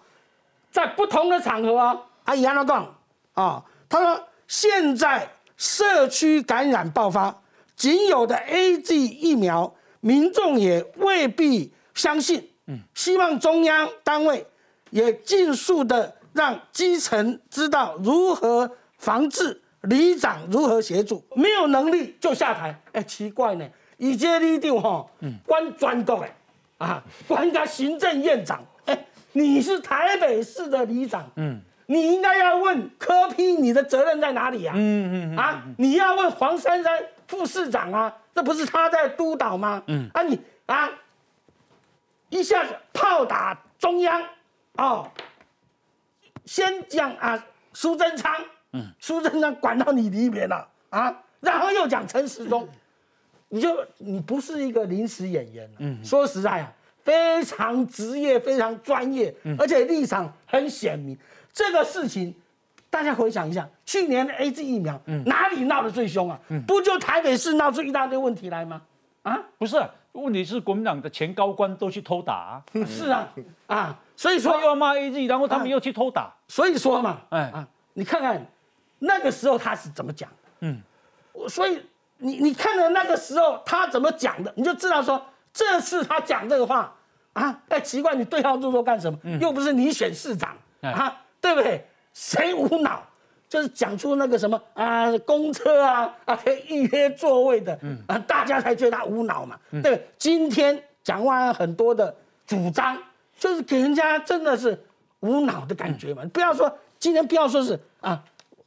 [0.71, 2.95] 在不同的场合啊，阿姨安那讲？
[3.33, 5.27] 啊，他说现在
[5.57, 7.41] 社区感染爆发，
[7.75, 14.45] 仅有的 A G 疫苗，民众也未必相信，嗯，希望中央单位
[14.89, 25.05] 也尽速的让基层知道如何防治，里长如何协助，没有能力就下台，哎，奇怪呢，以前你定哈，
[25.45, 26.35] 关专 gov 哎。
[26.79, 28.68] 啊，管个行政院长，哎，
[29.33, 34.73] 你是台北市的里长，嗯，你应该要问柯批，你的责任在哪里呀？
[34.75, 39.83] 嗯嗯啊，你要问黄珊珊副市长啊，这不是他在督导吗？
[39.87, 40.89] 嗯，啊你啊，
[42.29, 44.21] 一下子炮打中央，
[44.77, 45.09] 哦，
[46.45, 48.33] 先讲啊苏贞昌，
[48.73, 52.67] 嗯，苏贞昌管到你里面了啊，然后又讲陈时中。
[53.51, 56.71] 你就你不是一个临时演员嗯，说实在啊，
[57.03, 61.17] 非常职业，非常专业，而且立场很鲜明。
[61.53, 62.33] 这个事情，
[62.89, 66.39] 大家回想一下，去年的 A G 疫苗，哪里闹得最凶啊？
[66.67, 68.81] 不就台北市闹出一大堆问题来吗？
[69.23, 69.83] 啊，不是，
[70.13, 72.61] 问题是国民党的前高官都去偷打。
[72.87, 73.29] 是啊，
[73.67, 76.33] 啊，所以说又要骂 A G，然后他们又去偷打。
[76.47, 78.45] 所以说嘛，哎啊，你看看
[78.99, 80.35] 那个时候他是怎么讲的？
[80.61, 80.81] 嗯，
[81.47, 81.81] 所以。
[82.21, 86.95] 你你看了那个时候他怎么讲的，你就知道说这次他讲这个话
[87.33, 89.19] 啊，哎奇怪，你对号入座干什么？
[89.39, 91.85] 又不是你选市长啊，对不对？
[92.13, 93.03] 谁无脑？
[93.47, 102.97] 就是讲出那个什么啊，公车啊啊可以预约座位的，啊大家才觉得他无脑嘛，对今天讲完很多的主张，
[103.37, 104.79] 就是给人家真的是
[105.21, 106.23] 无脑的感觉嘛。
[106.31, 108.23] 不要说今天不要说是啊。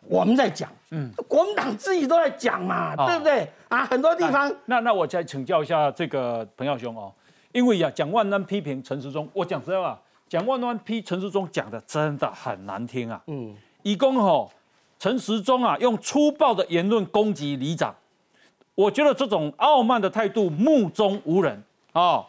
[0.08, 3.48] 我们在讲，嗯，国民党自己都在讲嘛，对不对？
[3.68, 3.84] 啊？
[3.86, 7.12] 很多地方，那那我再请教一下这个彭耀雄哦，
[7.52, 14.50] 因为呀，蒋万安批评陈时中，我讲真话，蒋万安批陈时中讲的真的很难听啊，嗯，以公吼
[14.98, 17.94] 陈时中啊，用粗暴的言论攻击里长，
[18.74, 21.62] 我觉得这种傲慢的态度目中无人。
[21.92, 22.24] 啊，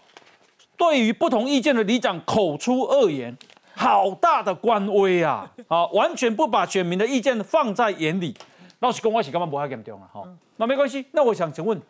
[0.75, 3.36] 对于不同意见的里长口出恶言。
[3.75, 5.49] 好大的官威啊！
[5.67, 8.36] 啊，完全不把选民的意见放在眼里。
[8.79, 10.07] 老实讲，我是干嘛不太严重啊。
[10.13, 10.23] 哈，
[10.57, 11.05] 那没关系。
[11.12, 11.81] 那我想请问，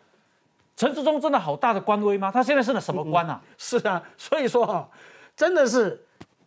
[0.76, 2.30] 陈志忠真的好大的官威吗？
[2.32, 3.40] 他现在是了什么官啊？
[3.58, 4.88] 是啊，所以说哈，
[5.36, 6.02] 真的是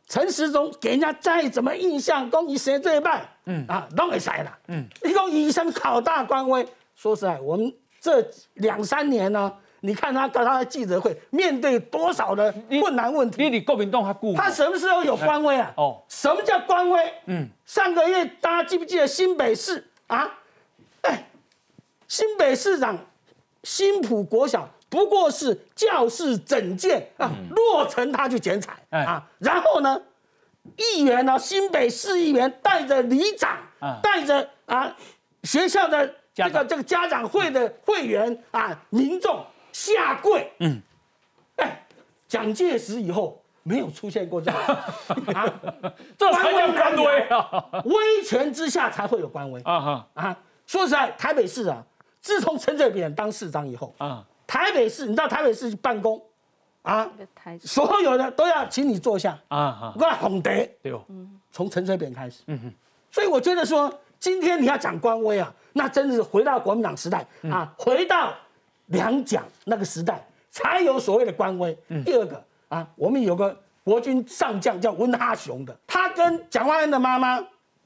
[0.07, 3.19] 陈时中给人家再怎么印象，公以谁最棒？
[3.45, 4.57] 嗯啊，都给塞了。
[4.67, 6.67] 嗯，一共以身好大官威。
[6.95, 7.71] 说实在，我们
[8.01, 9.53] 这两三年呢。
[9.87, 13.43] 你看他刚他的记者会，面对多少的困难问题？
[13.43, 15.71] 你你国民党他顾他什么时候有官威啊？
[15.77, 17.13] 哦，什么叫官威？
[17.27, 20.29] 嗯，上个月大家记不记得新北市啊？
[21.03, 21.25] 哎，
[22.09, 22.97] 新北市长
[23.63, 30.01] 新浦国小不过是教室整建啊，落成他去剪彩啊，然后呢，
[30.75, 33.57] 议员呢，新北市议员带着里长，
[34.03, 34.93] 带着啊
[35.43, 39.45] 学校的这个这个家长会的会员啊，民众。
[39.77, 40.81] 下跪，嗯，
[41.57, 41.85] 哎，
[42.27, 44.59] 蒋介石以后没有出现过这样。
[45.35, 45.53] 啊，
[46.17, 49.61] 这才叫官威啊，威权之下才会有官威。
[49.61, 50.07] 啊哈。
[50.15, 50.37] 啊！
[50.65, 51.85] 说实在，台北市啊，
[52.19, 56.19] 自从陈水扁当市长以后啊，台北市，你到台北市去办公？
[56.81, 57.07] 啊，
[57.61, 59.37] 所有的都要请你坐下。
[59.49, 61.03] 啊哈，我哄得对哦，
[61.51, 62.73] 从陈水扁开始，嗯哼，
[63.11, 67.23] 所以我觉得说，今天你要讲官威啊，那真的是回到国民党时代。
[67.51, 68.33] 啊，回到。
[68.87, 71.77] 两蒋那个时代才有所谓的官威。
[72.05, 77.41] 第二个啊，我们有个国军上将叫温哈雄的，他跟蒋万安的妈妈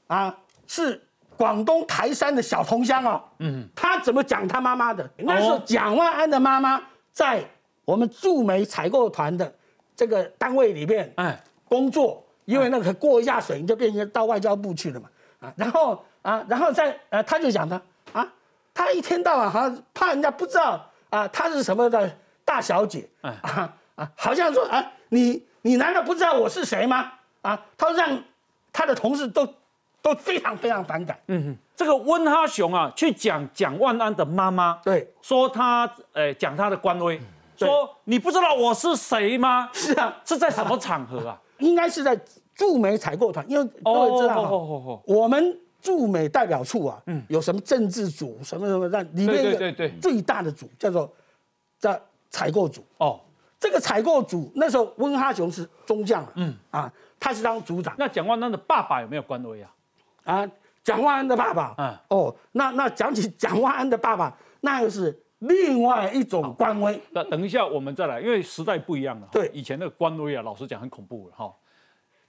[0.08, 0.36] 啊
[0.66, 1.00] 是
[1.36, 3.22] 广东台山的小同乡哦。
[3.38, 5.08] 嗯，他怎么讲他妈妈的？
[5.18, 7.44] 那时候蒋万安的妈妈在
[7.84, 9.52] 我们驻美采购团的
[9.94, 15.08] 这个单位里面哎工作，因为那个过一下水就变成到外交部去了嘛。
[15.40, 17.80] 啊，然后啊，然后在呃，他就讲他
[18.12, 18.32] 啊，
[18.72, 20.88] 他一天到晚好像怕人家不知道。
[21.12, 22.10] 啊，她是什么的
[22.44, 23.06] 大小姐？
[23.20, 27.12] 啊啊，好像说啊，你你难道不知道我是谁吗？
[27.42, 28.18] 啊，他让
[28.72, 29.46] 他的同事都
[30.00, 31.18] 都非常非常反感。
[31.26, 37.20] 嗯哼，这个温哈雄啊，去讲蒋万安的妈妈，对，说他呃讲他的官威，
[37.56, 39.68] 说你不知道我是谁吗？
[39.72, 41.38] 是啊，是在什么场合啊？
[41.58, 42.18] 应该是在
[42.54, 51.12] 驻美采购团，因为各位知道哈，我们驻美代表处啊，嗯，有什么政治组，什么什么，那里面对对最大的组叫做
[51.78, 53.20] 在采购组哦。
[53.58, 57.94] 这个采购组那时候温哈雄是中将，嗯啊，他是当组长。
[57.98, 59.74] 那蒋万安的爸爸有没有官威啊？
[60.24, 60.50] 啊，
[60.82, 67.00] 蒋万安的爸爸，嗯哦，那那讲起 蒋万安的爸爸，那又是另外一种官威。
[67.10, 69.28] 那等一下我们再来，因为时代不一样了。
[69.30, 71.52] 对，以前那个官威啊，老实讲很恐怖了哈。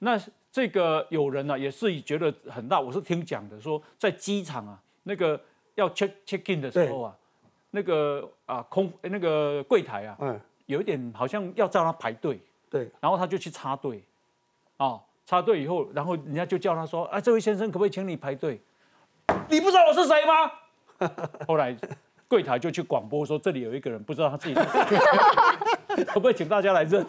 [0.04, 0.20] 那
[0.52, 2.80] 这个有人呢，也是觉得很大。
[2.80, 5.40] 我是听讲的，说在机场啊，那个
[5.76, 7.16] 要 check check in 的时候啊，
[7.72, 10.40] 那个啊空那个柜台啊，嗯。
[10.66, 12.40] 有一点好像要叫他排队，
[12.70, 14.02] 对，然后他就去插队，
[14.78, 18.62] 啊，插队以后，然后人家就叫他说：“啊，这位先生，可不可以请你排队？
[19.50, 20.50] 你不知道我是谁吗？”
[21.46, 21.76] 后来
[22.30, 24.70] 柜台就去广播说：“这里有一个人不知道他自己是谁，
[26.06, 27.06] 可不可以请大家来认？”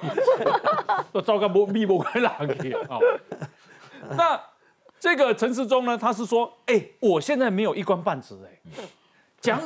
[1.13, 2.99] 说糟糕，不密不开朗去啊。
[4.17, 4.41] 那
[4.99, 8.83] 这个陈世忠呢，他是说：“哎，我现在没有一官半职，哎，
[9.41, 9.61] 讲。”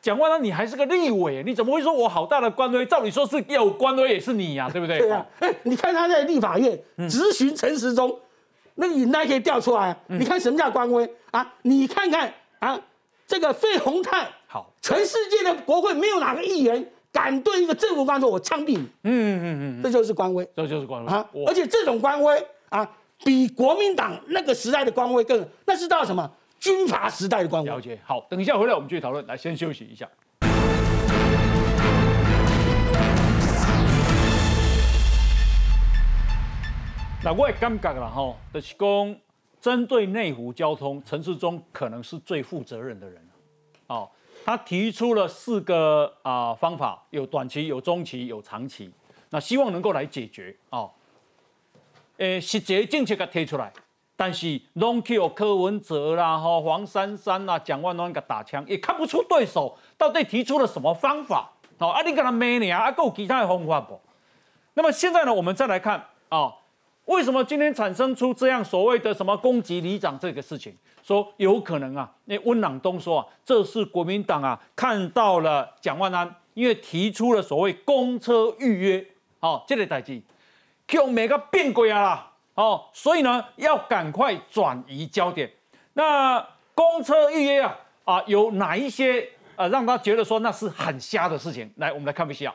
[0.00, 2.86] 蒋万安，你还是个立委，你怎么会说我好大的官威？
[2.86, 4.96] 照理说是有官威也是你呀，对不对？
[4.96, 8.16] 对啊，哎，你看他在立法院质询陈时中，
[8.76, 9.94] 那个影带可以调出来。
[10.06, 11.52] 你看什么叫官威啊？
[11.62, 12.80] 你看看啊，
[13.26, 18.88] 这个费鸿泰，好，全世界的国会没有哪个议员敢对一个政府官说“我枪毙你”。
[19.02, 21.28] 嗯嗯嗯，这就是官威，这就是官威啊！
[21.48, 22.88] 而且这种官威啊，
[23.24, 26.30] 比国民党那个时代的官威更，那是到什么？
[26.60, 27.68] 军阀时代的官威。
[27.68, 27.98] 了解。
[28.04, 29.26] 好，等一下回来我们继续讨论。
[29.26, 30.08] 来，先休息一下。
[37.24, 39.16] 那我也感觉了哈，就是讲
[39.60, 43.20] 针对内湖交通，陈世忠可能是最负责任的人
[43.88, 44.08] 哦，
[44.48, 48.90] 他提出了四个啊方法，有短期、有中期、有长期，
[49.28, 50.90] 那希望能够来解决哦。
[52.16, 53.70] 诶，实际政策给提出来。
[54.16, 61.52] 但是拢去有柯文哲啦、哈黄珊珊啦、蒋万安给打枪，也看不出对手到底提出了什么方法。
[61.76, 64.00] 哦，啊，你跟他骂你啊，啊，够其他的方法不？
[64.72, 66.54] 那么现在呢，我们再来看啊，
[67.08, 70.76] 为什么今天产生出这样所谓的什么攻击里长这个事情？
[71.02, 79.06] 说有可能啊，那温朗东说啊，这是国民党啊看到了蒋万安，因为提出了所谓公车预约，
[79.40, 80.20] 哦，这个代志，
[80.90, 82.32] 用每个变鬼啊啦。
[82.54, 85.50] 哦，所以呢，要赶快转移焦点。
[85.94, 91.72] 那公车预约啊，啊，有哪一些呃，让他觉得说那是很瞎的事情？
[91.76, 92.54] 来，我们来看一下。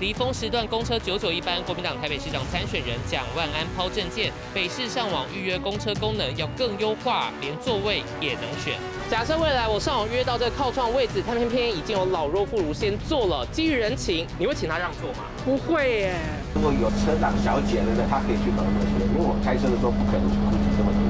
[0.00, 8.72] 离峰时段公车九九一班，国民党台北市长参选人蒋万安抛证件，北市上网预约公车功能要更优化，连座位也能选。
[9.10, 15.28] 假设未来我上网约到这个靠窗位置，他偏偏已经有老弱妇孺先坐了，基于人情，你会请他让座吗？
[15.44, 16.16] 不会耶。
[16.54, 21.00] 如果有车长小姐的，他可以去搞那些，因为我开车的时候不可能去顾及这么多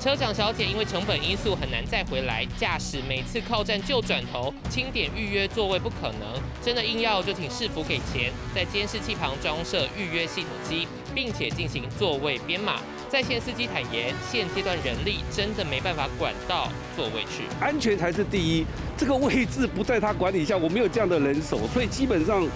[0.00, 8.32] 车长小姐因为成本因素很难再回来，驾驶每次靠站就转头，清点预约座位不可能，真的硬要就请市府给钱。
[8.54, 12.80] 在监视器旁装设预约系统机，并且进行座位编码。
[13.08, 18.66] 在线司机坦言，现阶段人力真的没办法管到座位去，安全才是第一。
[18.96, 22.46] 这个位置不在他管理下，我没有这样的人手，所以基本上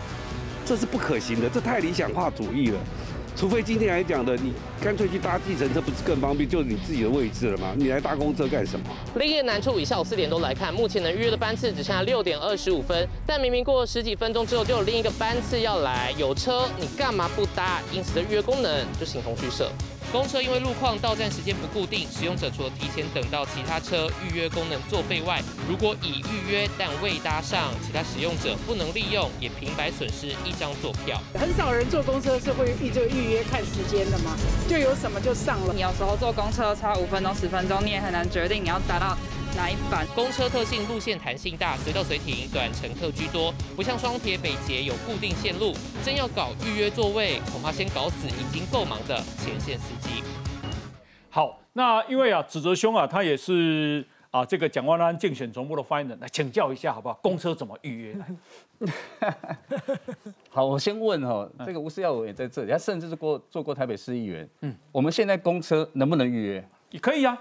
[0.66, 2.78] 这是不可行的，这太理想化主义了。
[3.40, 6.46] 除非今天来讲的，你干脆去搭计程车，不是更方便？
[6.46, 7.72] 就是你自己的位置了吗？
[7.74, 8.84] 你来搭公车干什么？
[9.14, 17.80] 另一个难处，以下午四点多来看，目前能预约的班次只剩下六点二十五分，但明明过了十几分钟之后，就有另一个班次要来，有车你干嘛不搭？
[17.90, 19.72] 因此的预约功能就形同虚设。
[20.12, 31.20] 公车因为路况到站时间不固定，使用者除了提前等到其他车预约功能作废外，如果已预约但未搭上，其他使用者不能利用，也平白损失一张坐票。
[31.34, 34.36] 很少人坐公车是会预就预约看时间的嘛，
[34.68, 35.72] 就有什么就上了。
[35.72, 39.16] 你有时候坐公车差五分钟十分钟，你也很难决定你要搭到。
[39.56, 40.06] 哪一班？
[40.14, 45.74] 公车特性路线弹性大，随到随停，短乘客居多，不像双铁北捷有固定线路。
[46.04, 50.22] 真要搞预约座位，恐怕先搞死已经够忙的前线司机。
[51.28, 57.18] 好，那因为啊，指责兄啊，他也是啊，这个蒋万安竞选总部的发言人，来请教一下好不好？
[57.22, 58.16] 公车怎么预约？
[60.48, 64.48] 好，我先问哈，这个吴思耀伟也在这里，他甚至是过做过台北市议员。
[64.62, 66.68] 嗯，我们现在公车能不能预约？
[66.90, 67.36] 也可以啊。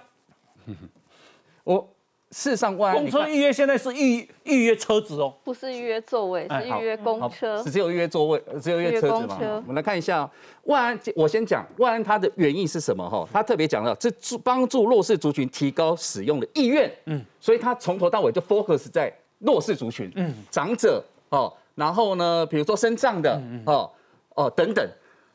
[1.64, 1.96] 我。
[2.32, 9.38] 事实上，公车预约现在是预预约车子哦，不是预约座位，是预约公车，只有预约座位，只有预约车子嘛。
[9.66, 10.30] 我们来看一下，
[10.66, 13.28] 万安，我先讲万安它的原意是什么哈？
[13.34, 23.90] 他特别讲到，这助帮助弱势族群提高使用的意愿，嗯，所以他从头到尾就 focus 在弱势族群，嗯，长者哦，然后呢，比如说身障的哦
[24.36, 24.88] 哦等等，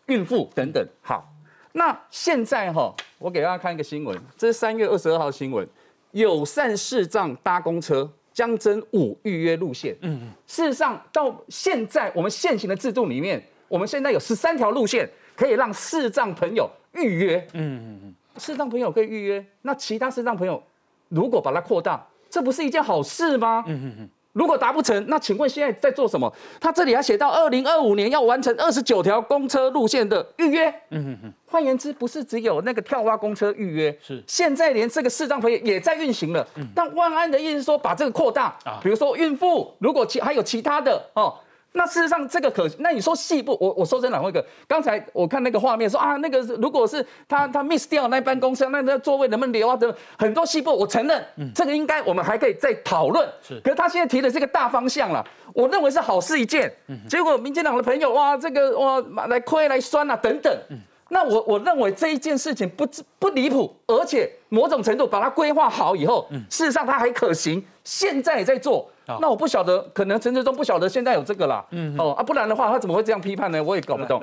[0.07, 0.87] 孕妇等等。
[1.02, 1.28] 好，
[1.72, 5.66] 那现在哈，我给大家看一个新闻，这是三月二十二号新闻，
[6.14, 9.94] 友善视障搭公车将增五预约路线。
[10.00, 17.37] 嗯嗯，事实上到现在我们现行的制度里面，我们现在有十三条路线可以让视障朋友预约。
[17.53, 20.62] 嗯嗯嗯，视障朋友可以预约，那其他视障朋友
[21.09, 23.64] 如果把它扩大，这不是一件好事吗？
[23.66, 24.09] 嗯嗯嗯。
[24.35, 26.31] 如果达不成，那请问现在在做什么？
[26.61, 30.68] 他这里还写到二零二五年要完成二十九条公车路线的预约。
[30.90, 31.33] 嗯哼哼。
[31.47, 36.47] 换言之，不是只有那个跳蛙公车预约，是现在连这个视障朋友也在运行了。
[36.57, 36.66] 嗯。
[36.75, 41.35] 但万安的意思是说，把这个扩大啊，比如说孕妇，如果其还有其他的哦。
[41.76, 49.76] 那事实上，这个可那你说细部，我我说真的，辉哥，刚才我看那个画面说啊，那个如果是他他 miss 掉那班公车，那那座位能不能留啊？
[49.76, 53.28] 等很多细部，我承认，这个应该我们还可以再讨论。
[53.42, 56.72] 是，可是他现在提的这个大方向了，我认为是好事一件。
[56.87, 60.56] 嗯，结果民进党的朋友哇，这个哇来亏来酸啊等等。
[60.70, 62.87] 嗯，那我我认为这一件事情不
[63.18, 68.88] 不离谱，而且某种程度把它规划好以后，事实上它还可行，现在也在做。
[69.07, 71.64] 那我不晓得，可能陈志忠不晓得现在有这个啦。
[71.71, 73.62] 嗯，哦啊，不然的话他怎么会这样批判呢？
[73.62, 74.21] 我也搞不懂。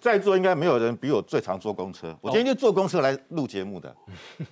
[0.00, 3.94] 在座应该没有人比我最常坐公车，我今天就坐公车来录节目的。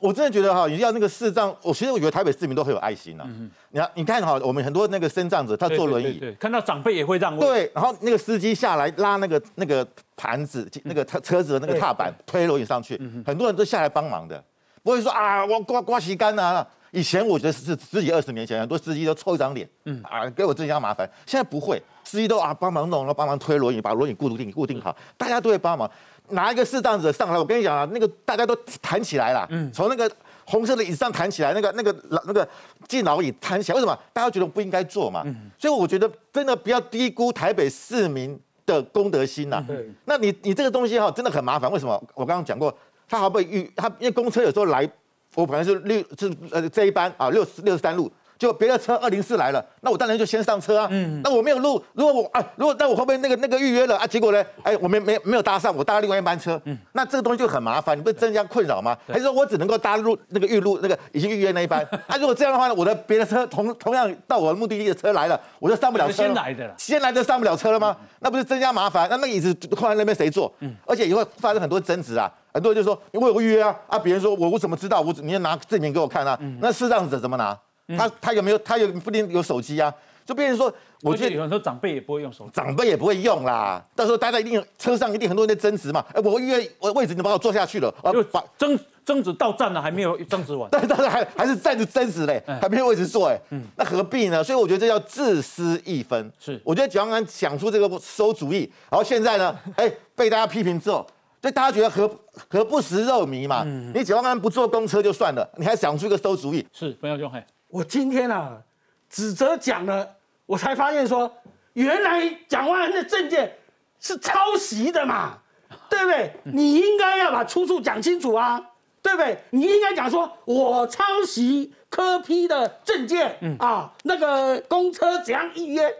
[0.00, 3.24] 我真的觉得哈，你要那个视障，我其实我觉得台北市民都很有爱心呐。
[3.70, 7.46] 你看，你看哈，我们很多那个身障者，他坐轮椅，看到长辈也会让位。
[7.46, 14.42] 对，然后那个司机下来拉那个那个盘子，那个车车子的那个踏板推轮椅上去，很多人都下来帮忙的，
[14.82, 16.66] 不会说啊，我刮刮洗干啊。
[16.92, 21.08] 以前我觉得是十几二十年前，很多司机都臭一张脸，嗯啊，给我增加麻烦。
[21.26, 25.90] 现在不会，司机都啊帮忙弄然后，帮忙推轮椅，把轮椅固定固定好，大家都会帮忙。
[26.28, 30.10] 拿一个适当者上来，我跟你讲啊，那个大家都弹起来了，嗯，从那个
[30.44, 32.46] 红色的椅子上弹起来，那个那个老那个
[32.86, 33.98] 敬老椅弹起来，为什么？
[34.12, 39.64] 大家觉得不应该坐嘛，嗯，所以我觉得真的不要低估台北市民的公德心呐。
[39.66, 41.98] 对，那你你这个东西哈真的很麻烦，为什么？
[42.14, 42.76] 我刚刚讲过，
[43.08, 44.86] 他还会预他因为公车有时候来。
[45.34, 50.88] 我本来是六这呃这一班啊六十六十三路，就别的车二零四来了，那我当然就先上车啊。
[50.90, 51.20] 嗯。
[51.22, 54.06] 那我没有路，如果我啊，如果那我后面那个那个预约了啊？
[54.06, 54.44] 结果呢？
[54.62, 56.60] 哎，我没没没有搭上，我搭另外一班车。
[56.64, 56.76] 嗯。
[56.92, 58.96] 那这个东西就很麻烦，你不是增加困扰吗？
[59.08, 61.82] 还是说我只能够搭路那个预路那个已经预约那一班？
[62.08, 66.24] 啊，如果这样的话呢，我的别的车同同样到我的目的地的车来了，我就上不了车。
[66.24, 66.74] 先来的了。
[66.76, 67.96] 先来的上不了车了吗？
[68.20, 69.08] 那不是增加麻烦？
[69.08, 70.52] 那那个椅子放在那边谁坐？
[70.60, 70.74] 嗯。
[70.84, 72.30] 而且也会发生很多争执啊。
[72.52, 75.00] 很多人就说，我有个预约啊，啊，别人说我我怎么知道？
[75.00, 76.38] 我你要拿证明给我看啊。
[76.60, 77.58] 那视障者怎么拿？
[77.96, 78.58] 他他有没有？
[78.58, 79.92] 他有不一定有手机啊。
[80.24, 83.82] 就别人说，我觉得有很多长辈也不会用手机，长辈也不会用啦。
[83.96, 86.04] 到时候大家一定车上一定很多人在争执嘛。
[86.14, 93.36] 哎，我预约我位置，你把我坐下去了，啊，把争争执到站了还没有争执完，但但是还还是站着争执嘞，还没有位置坐哎。
[93.50, 94.44] 嗯，那何必呢？
[94.44, 96.32] 所以我觉得这叫自私一分。
[96.38, 101.04] 是，我觉得蒋万安想出这个馊主意，然后现在呢，哎，被大家批评之后。
[101.42, 102.08] 所以大家觉得何
[102.48, 103.64] 何不食肉糜嘛？
[103.92, 106.64] 你蒋万安不坐公车就算了，你还想出一个馊主意？
[106.72, 107.44] 是不要用嘿。
[107.66, 108.62] 我今天啊，
[109.10, 110.08] 指责讲了，
[110.46, 111.28] 我才发现说，
[111.72, 113.58] 原来蒋万安的证件
[113.98, 115.38] 是抄袭的嘛，
[115.90, 116.32] 对不对？
[116.44, 118.64] 你应该要把出处讲清楚啊，
[119.02, 119.36] 对不对？
[119.50, 125.92] 你应该讲说我抄袭科批的证件啊，那个公车怎样预约？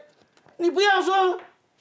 [0.59, 1.37] 你不要说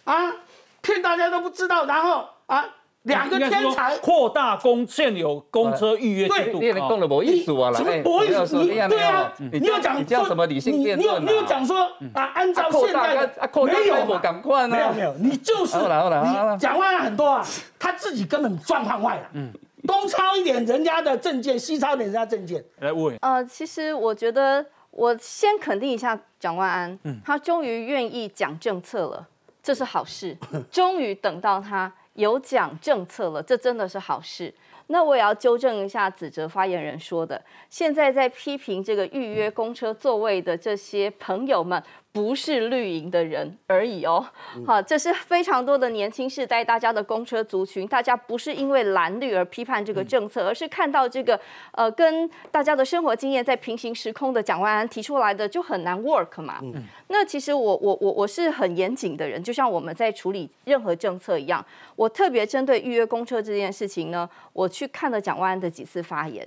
[0.06, 0.34] 啊，
[0.82, 2.66] 骗大家都不知道，然后啊。
[3.04, 7.74] 两个天才扩大公现有公车预约制度，你讲了没意思啊？
[7.74, 8.56] 什么没意思？
[8.64, 11.26] 对啊，你要讲叫什么理性辩论？
[11.26, 12.24] 你有讲说啊？
[12.36, 17.48] 按照现在的没有，赶快没有没有，你就是你讲话很多啊，
[17.80, 19.30] 他自己根本状况坏了。
[19.34, 19.52] 嗯，
[19.88, 22.64] 东抄一点人家的证件，西抄点人家证件。
[22.82, 23.18] 来问。
[23.22, 29.28] 呃，其实我觉得我先肯定一下蒋万安，他终于愿意讲政策了，
[29.64, 30.38] 这是好事。
[30.70, 31.92] 终于等到他。
[32.14, 34.54] 有讲政策了，这真的是好事。
[34.88, 41.82] 那我也要纠正一下子哲发言人说的，现在在批评这个预约公车座位的这些朋友们。
[42.14, 44.26] 不是绿营的人而已哦，
[44.68, 51.40] 好，这是非常多的年轻世代，大家的公车族群，大家不是因为蓝绿而批判这个政策，而是看到这个
[51.72, 56.60] 呃，跟大家的生活经验在平行时空的蒋万安提出来的就很难 work 嘛。
[56.62, 56.84] 嗯。
[57.08, 66.46] 那其实我我我我是很严谨的人，就像我们在处理任何政策一样，我特别针对预约公车这件事情呢，我去看了蒋万安的几次发言，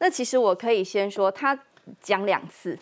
[0.00, 1.56] 那其实我可以先说他
[2.00, 2.76] 讲两次。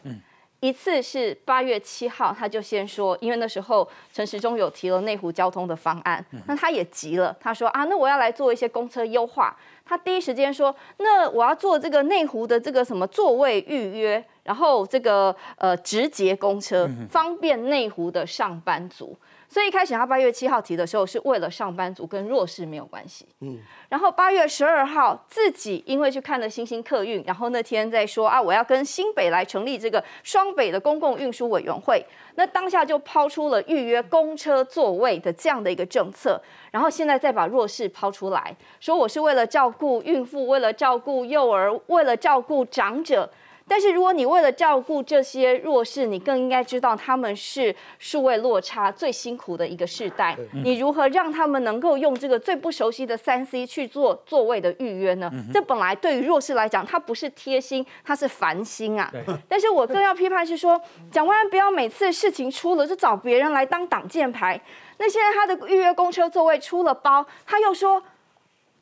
[0.63, 9.57] 一次是八月七号，他就先说，因为那时候陈时中有提了内湖交通的方案，那他也急了，他说啊，那我要来做一些公车优化。
[9.85, 19.19] 他第一时间说，那我要做这个内湖的这个什么座位预约，然后这个呃直捷公车方便内湖的上班族。
[19.53, 23.27] 所以一开始他八月七号提的时候，是为了上班族跟弱势没有关系。
[23.41, 23.59] 嗯，
[23.91, 32.03] 然后八月十二号自己因为去看了新兴客运，然后那天在说啊，我要跟新北来成立这个双北的公共运输委员会。
[32.37, 36.41] 那当下就抛出了预约公车座位的这样的一个政策，
[36.71, 43.29] 然后现在再把弱势抛出来，说我是为了照顾孕妇，为了照顾幼儿，为了照顾长者。
[43.69, 50.37] 但是，如果你为了照顾这些弱势，你更应该知道他们是数位落差最辛苦的一个世代。
[50.65, 55.31] 你如何让他们能够用这个最不熟悉的三 C 去做座位的预约呢？
[55.53, 59.11] 这本来对于弱势来讲，它不是贴心，它是烦心啊。
[59.49, 64.61] 但是我更要批判是说，蒋万安不要每次事情出了就找别人来当挡箭牌。
[64.99, 68.03] 那现在他的预约公车座位出了包，他又说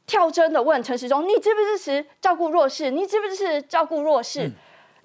[0.06, 2.90] 跳针的问陈时中：“你支不支持照顾弱势？
[2.90, 4.50] 你支不支持照顾弱势？”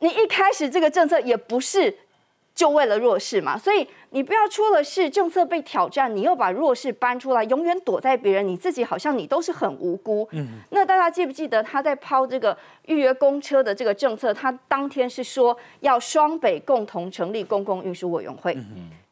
[0.05, 1.91] 你一开始这个政策也不是
[2.53, 10.27] 就为了弱势嘛，所以你不要出了事，政策被挑战，你又把弱势搬出来，永远躲在别人，你自己好像你都是很无辜。
[10.31, 14.31] 嗯，那大家记不记得他在抛这个预约公车的这个政策？
[14.31, 18.55] 他当天是说要双北共同成立公共运输委员会，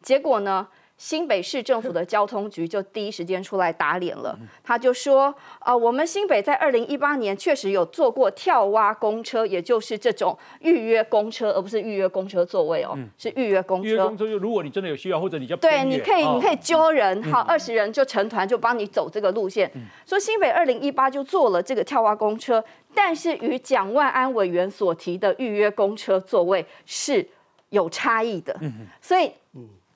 [0.04, 0.68] 结果呢？
[0.96, 13.90] 新北市政府的交通局就第一时间出来打脸了，他就说：啊，我们新北在二零一八年确实有做过跳蛙公车，也就是这种预约公车，而不是预约公车座位哦，是预约公车。
[13.90, 19.70] 预约公车就如果你真的有需要，或者你叫对，你可以你可以揪人，好，二十人就成团就帮你走这个路线。
[20.06, 22.64] 说新北二零一八就做了这个跳蛙公车，
[22.94, 27.28] 但是与蒋万安委员所提的预约公车座位是
[27.72, 29.32] 有差异的，嗯所以。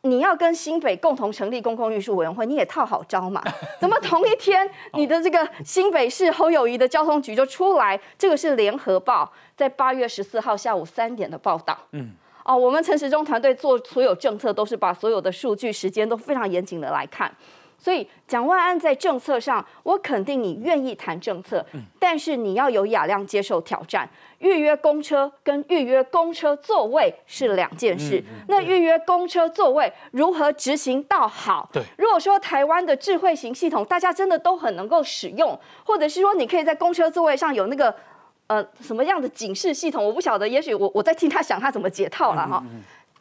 [0.01, 3.43] 你要跟新北共同成立公共运输委员会，你也套好招嘛？
[3.81, 7.99] 怎么同一天你的这个新北市侯友谊的交通局就出来？
[8.17, 11.77] 这个是联合报在八月十四号下午三点的报道。
[11.91, 12.11] 嗯，
[12.45, 17.29] 哦，我们陈时中团队做所有政策都是把所有的数据、时间都非常严谨的来看。
[17.77, 21.65] 所以蒋万安在政策上，我肯定你愿意谈政策，
[21.99, 24.09] 但是你要有雅量接受挑战。
[24.39, 28.23] 预约公车跟预约公车座位是两件事。
[28.47, 31.67] 那预约公车座位如何执行到好？
[31.73, 37.95] 对，如果说台湾的智慧型系统大家真的都很能够使用，或者是说你可以在公车座位上有那个
[38.47, 42.63] 呃什么样的警示系统，我不晓得，也许我我在听他想他怎么解套了哈。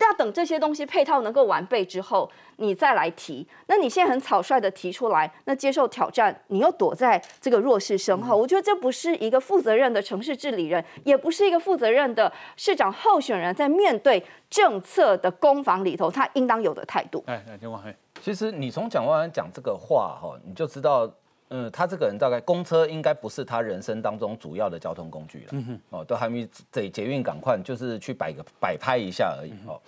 [0.05, 3.47] 要等这些东西配套能够完备之后，你再来提。
[3.67, 17.25] 那你现在很草率的提出来，那接受挑战，你又躲在这个弱势身后，我觉得这不是一个负责任的城市治理人，也不是一个负责任的市长候选人，在面对政策的攻防里头，他应当有的态度。
[17.27, 17.81] 哎，哎，听我
[18.21, 21.11] 其实你从蒋万安讲这个话哈，你就知道。
[21.51, 25.47] 嗯，他这个人大概公车应该不是他人生当中主要的交通工具了。
[25.53, 29.53] 嗯哼，哦，都还没得捷运赶快，就是去摆个摆拍一下而已。
[29.67, 29.81] 哦，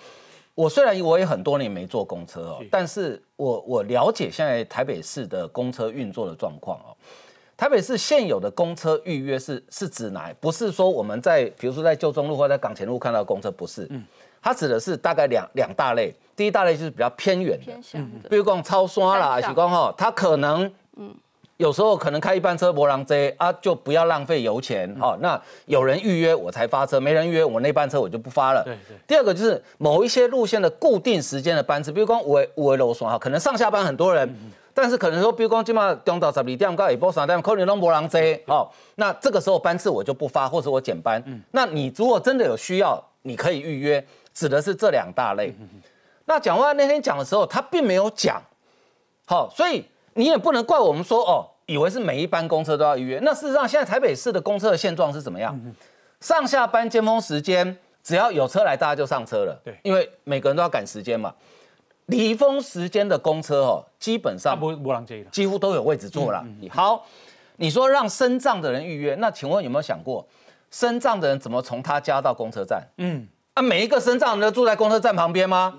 [0.55, 6.95] 我虽然我也很多年没坐公车哦，但是我我了解现在台北市的公车运作的状况哦。
[7.57, 10.33] 台北市现有的公车预约是是指哪？
[10.41, 13.85] 不是说我们在比如说在旧中路或者在港前路看到公车，不是。
[13.91, 14.05] 嗯，
[14.41, 16.15] 它指的是大概两两大类。
[16.37, 21.13] 第一大类就是比较偏远的，比如讲超刷啦，许光哈，它可能嗯。
[21.59, 25.19] 有时候可能开一班车博朗 Z 啊，就不要浪费油钱哦。
[25.21, 28.63] 那有人预约我才发车，没人预约我那班车我就不发了。
[28.63, 28.97] 对对。
[29.09, 34.33] 第二个就是某一些路线的固定时间的班次，比如讲五五位楼双哈，可能上下班很多人，
[34.73, 38.69] 但是可能说，比如讲今嘛中到十二点到下晡三点，可能拢博朗 Z 哦。
[38.95, 41.21] 那这个时候班次我就不发，或者我减班。
[41.51, 45.53] 那你如果真的有需要，你可以预约，指的是这两大类。
[46.25, 48.41] 那讲话那天讲的时候，他并没有讲，
[49.27, 49.85] 好，所以。
[50.19, 53.21] 你也不能怪我们说哦，以为是每一班公车都要预约。
[53.23, 55.57] 那事实上，现在台北市的公车的现状是怎么样？
[56.21, 59.57] 上下班尖峰时间，只要有车来，大家就上车了。
[59.65, 61.33] 对，因为每个人都要赶时间嘛。
[62.07, 64.59] 离峰时间的公车哦，基本上
[65.31, 66.45] 几乎都有位置坐了。
[66.69, 67.07] 好，
[67.57, 70.27] 你说让身障的人预约，那请问有没有想过，
[70.73, 72.83] 身障的人怎么从他家到公车站？
[72.97, 75.79] 嗯，啊，每一个身障人都住在公车站旁边吗？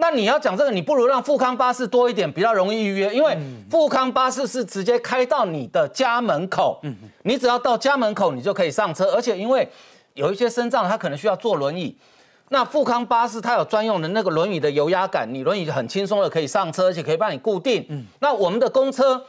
[0.00, 3.36] 那你要讲这个，你不如让富康巴士多一点，比较容易预约，因为
[3.68, 6.80] 富康巴士是直接开到你的家门口，
[7.24, 9.68] 你只要到家门口，你就可以上车，而且因为
[10.14, 11.96] 有一些身障，他可能需要坐轮椅，
[12.50, 18.06] 那富康巴士它有专用的那个轮椅的油压杆，你轮椅很轻松的可以上车，而且可以帮你固定。
[18.20, 19.24] 那我们的公车。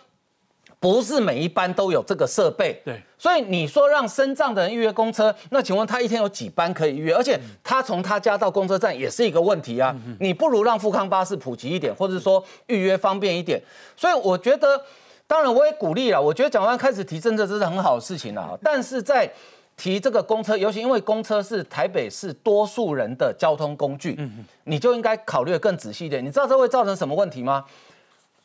[0.79, 7.13] 不是每一班都有这个设备，对，所以你说让身障的人预约公车，那请问他一天有几班可以预约？
[7.13, 9.93] 而且他从他家到公车站也是一个问题啊。
[10.21, 13.61] 你不如让富康巴士普及一点，或者说预约方便一点。
[13.97, 14.81] 所以我觉得，
[15.27, 16.21] 当然我也鼓励了。
[16.21, 18.57] 我觉得蒋万开始提政策这是很好的事情了。
[18.63, 19.29] 但是在
[19.75, 24.17] 提这个公车，尤其因为公车是台北市多数人的交通工具，
[24.63, 26.23] 你就应该考虑的更仔细一点。
[26.23, 27.65] 你知道这会造成什么问题吗？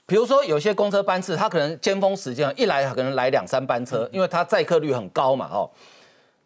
[0.06, 5.70] 比如说有些公车班次，它可能尖峰时间一来可能来两三班车，因为它载客率很高嘛，哦。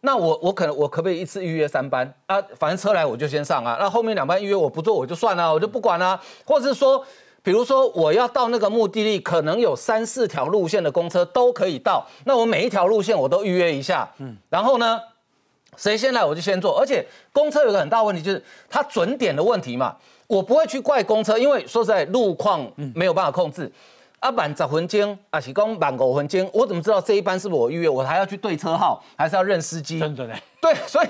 [0.01, 2.41] 那我我可能我可不可以一次预约三班啊？
[2.57, 3.75] 反正车来我就先上啊。
[3.77, 6.17] 那后面两班预约我不做我就算了，我就不管了。
[6.45, 7.05] 或者是说，
[7.43, 14.09] 比如说我要到那个目的地，可能有三四条路线的公车都可以到，那我每一条路线我都预约一下。
[14.19, 14.37] 嗯。
[14.49, 14.97] 然后呢，
[15.75, 16.79] 谁先来我就先坐。
[16.79, 19.97] 而且公车有个很大问题就是它准点的问题嘛，
[20.29, 23.69] 我不会去怪公车，因为说实在路况没有办法控制。
[24.19, 27.89] 啊，满十分钟，啊是讲满五分钟，我怎么知道这一班是不是我预约？
[27.89, 29.97] 我还要去对车号，还是要认司机？
[29.97, 30.35] 真的呢？
[30.61, 31.07] 对，所以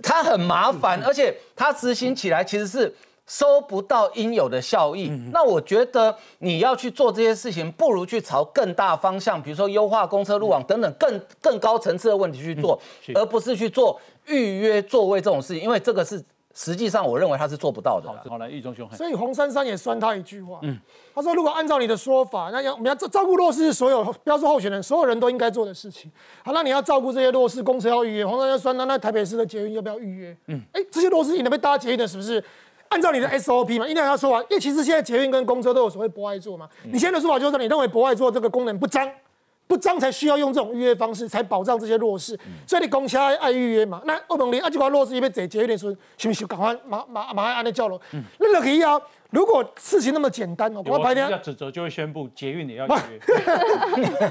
[0.00, 2.94] 它很麻烦，而且它执行起来其实是
[3.26, 5.08] 收不到应有的效益。
[5.32, 12.80] 那我觉得你要去做这些事情，不如去朝更大方向，比如说优化公车路网等等更更高层次的问题去做，
[13.14, 16.22] 而不是去做预约座位这种事情，因为这个是。
[16.58, 18.08] 实际上，我认为他是做不到的。
[18.08, 18.90] 好，好来，易中兄。
[18.90, 20.58] 所以洪珊珊也酸他一句话。
[20.62, 20.80] 嗯，
[21.14, 26.10] 他说：“如果按照你的说法，那要我们要照照顾弱势，所有不要说候选人，所有人都应该做的事情。
[26.42, 28.26] 好，那你要照顾这些弱势，公车要预约。
[28.26, 30.36] 洪珊珊酸他，那台北市的捷运要不要预约？
[30.46, 32.42] 嗯，哎，这些弱势你能被搭捷运的，是不是？
[32.88, 33.86] 按照你的 SOP 嘛？
[33.86, 36.66] 因为他说完，因为其实现在捷运跟公车都有所谓博爱座嘛。
[36.84, 39.06] 你现在的说法就是说，你认为博爱座这个功能不彰。”
[39.66, 42.38] 不脏才需要用这种预约方式，才保障这些弱势。
[42.66, 44.00] 所以你公车爱预约嘛？
[44.04, 48.00] 那欧盟里啊，就把弱势一边解决一点说，是不是赶快马马马上按那叫了？
[48.38, 49.00] 那个可以啊。
[49.30, 53.18] 如果事情那么简单哦，我白天要指责就会宣布捷运也要预约。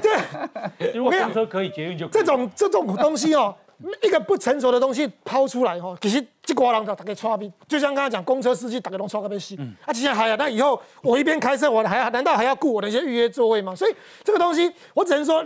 [0.00, 3.54] 对，如果公车可以捷运就这种这种东西哦。
[4.02, 9.54] 一个不成熟的东西抛出来哈，其实这瓜人就大家抓逼，就像刚才讲公车司机大家都抓个被死。
[9.84, 13.74] 啊，接下来还要那以后我一边开车，我还难道还要顾我的一些预约座位吗？
[13.74, 15.44] 所以这个东西我只能说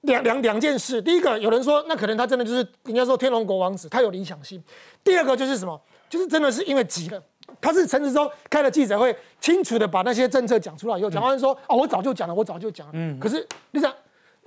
[0.00, 1.02] 两两两件事。
[1.02, 4.62] 第一个，有人说那可能他真的就是人家说天龙国王子，他有理想性。
[5.04, 5.78] 第二个就是什么？
[6.08, 7.22] 就是真的是因为急了。
[7.60, 12.92] 他是陈时中开了记者会，清楚的把那些政策讲出来以后，讲完说啊，我早就讲了，我早就讲了。
[12.94, 13.18] 嗯。
[13.20, 13.92] 可是你想。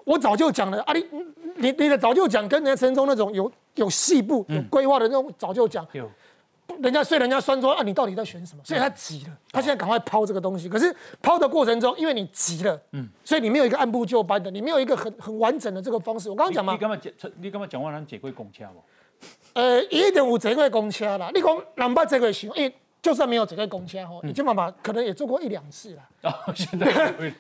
[0.05, 1.05] 我早就讲了啊，你
[1.55, 6.09] 你你的早就讲，跟人家陈忠那种有有细部、有规划的那种早就讲，有，
[6.79, 8.61] 人家所以人家酸说啊，你到底在选什么？
[8.63, 10.67] 所以他急了，他现在赶快抛这个东西。
[10.67, 16.29] 可是抛的过程中，因为你急了，嗯，所以你没有一个按部就班的，你没有一个很很完整的这个方式。
[16.29, 17.31] 我刚刚讲嘛，你干嘛讲？
[17.39, 18.81] 你干嘛讲话能解过公车吗？
[19.53, 21.31] 呃，一定有解贵公车啦。
[21.33, 22.75] 你讲南北这个行，因为。
[23.03, 26.01] 就算没有整个公车哈，你金妈妈可能也做过一两次了。
[26.21, 26.87] 哦， 现在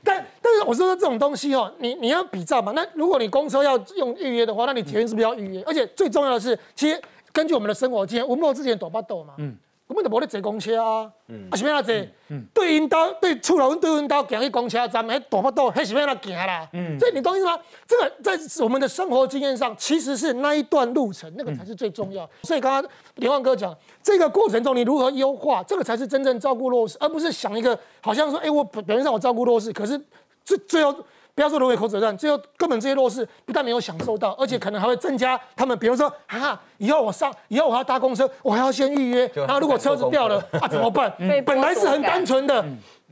[0.03, 2.73] 但但是我说这种东西哦，你你要比照嘛。
[2.75, 5.63] 那如果你公车要用预约的话，那你捷运是不是要预约？
[5.63, 7.01] 而且最重要的是，其实
[7.31, 9.35] 根据我们的生活经验，吴莫之前躲巴斗嘛。
[9.37, 9.55] 嗯。
[9.85, 11.11] 根本就无咧坐公车啊，
[11.51, 11.93] 啊是要哪坐？
[12.53, 16.67] 对因兜对厝楼对因兜行去公车站，迄大巴肚，迄是要哪行啦？
[16.99, 17.59] 所以你懂意思吗？
[17.85, 22.27] 这个在我们的生活经验上，其实是那一段路程，那个才是最重要。
[22.43, 29.99] 所以刚刚连万哥讲，这个过程中你如何优化，这个才是真正照顾弱势，而不是想一个好像说，哎，我表面上我照顾弱势，可是
[30.43, 30.95] 最最后。
[31.35, 35.77] 不要说沦为口水战，最后根本这些弱势不但没有享受到，而且可能还会增加他们。
[35.79, 39.29] 比如说，啊，以后我上，以后我要搭公车，我还要先预约。
[39.33, 41.11] 然后如果车子掉了啊，怎么办？
[41.45, 42.63] 本来是很单纯的，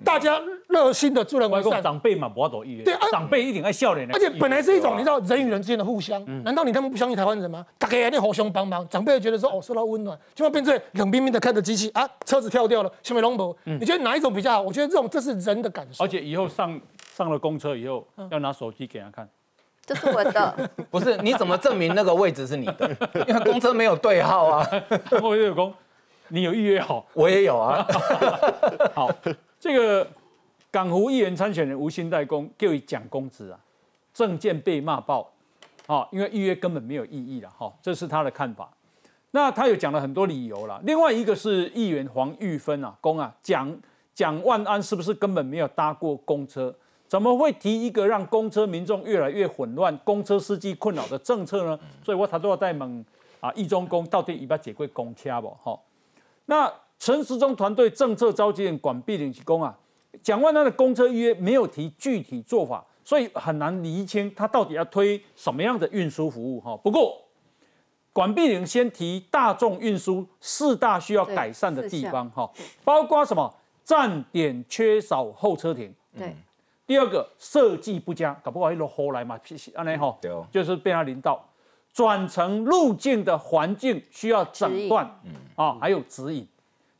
[0.04, 1.82] 大家热心的助人为善。
[1.82, 2.84] 长辈嘛，不要多预约。
[2.84, 4.14] 对，长辈一定爱笑脸的。
[4.14, 6.24] 而且本来是一种你知道人与人之间的互相。
[6.44, 7.66] 难道你他们不相信台湾人吗？
[7.78, 13.56] 大家那互相帮忙，长辈觉得说哦受到温暖，就会变成冷冰冰的看着机器啊，车子跳掉了，下面龙博。
[13.64, 14.62] 你觉得哪一种比较好？
[14.62, 16.04] 我觉得这种这是人的感受。
[16.04, 16.80] 而且以后上。
[17.14, 19.28] 上了公车以后，要拿手机给他看，
[19.86, 20.70] 这是我的。
[20.90, 22.90] 不是，你怎么证明那个位置是你的？
[23.28, 24.66] 因为公车没有对号啊。
[25.22, 25.72] 我有公，
[26.30, 27.86] 你有预约好，我也有啊。
[28.96, 29.10] 好，
[29.62, 30.10] 这个
[30.72, 33.60] 港湖议员参选人吴兴代工就以讲公职啊，
[34.12, 35.32] 证件被骂爆，
[35.86, 38.68] 好，因为预约根本没有意义了，哈，这是他的看法。
[39.30, 40.82] 那他有讲了很多理由了。
[40.84, 43.72] 另外一个是议员黄玉芬啊，公啊讲
[44.16, 46.74] 蒋万安是不是根本没有搭过公车？
[47.08, 51.80] 怎么会提一个让公车民众越来越混乱、公车司机困扰的政策呢？
[52.04, 53.06] 所以我他都要在猛
[53.40, 55.56] 啊，一中公到底要不要解决公车不？
[55.64, 55.80] 哈，
[56.48, 59.76] 那陈时中团队政策召集人管碧玲提供啊，
[60.22, 66.62] 蒋万安的公车预约没有提具体做法，所以很难厘清他到底要推什么样的运输服务。
[66.62, 67.20] 哈，不过
[68.14, 72.48] 管碧玲先提大众运输四大需要改善的地方，哈，
[72.84, 73.52] 包括什么？
[73.84, 76.36] 站点缺少候车亭，对。
[76.86, 79.40] 第二个设计不佳，搞不好一路后来嘛，
[79.74, 80.20] 安尼吼，
[80.52, 81.44] 就是被他领导。
[81.92, 85.04] 转乘路径的环境需要诊断，
[85.56, 86.48] 啊，还有指引。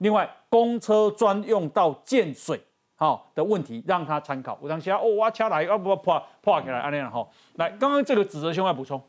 [0.02, 2.60] 另外，公车专用道建水，
[2.96, 4.58] 好的问题让他参考。
[4.60, 7.30] 我当下哦，我车来，要不破破起来安尼吼。
[7.56, 9.00] 来，刚刚这个指责兄要补充。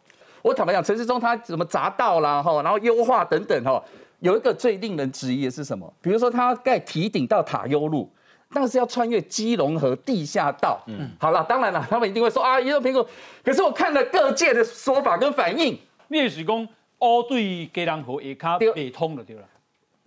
[0.43, 3.83] 我坦白讲，陈世忠他怎么匝道啦，哈，然后优化等等，哈，
[4.21, 5.91] 有一个最令人质疑的是什么？
[6.03, 8.11] 比如说他盖提顶到塔悠路。
[8.55, 10.79] 但是要穿越基隆河地下道。
[10.87, 13.09] 嗯，好了，当然了，他们一定会说啊，移动苹果。
[13.43, 15.79] 可是我看了各界的说法跟反应，
[16.09, 16.69] 你是讲
[16.99, 19.43] 哦对基隆河也卡北通了对了。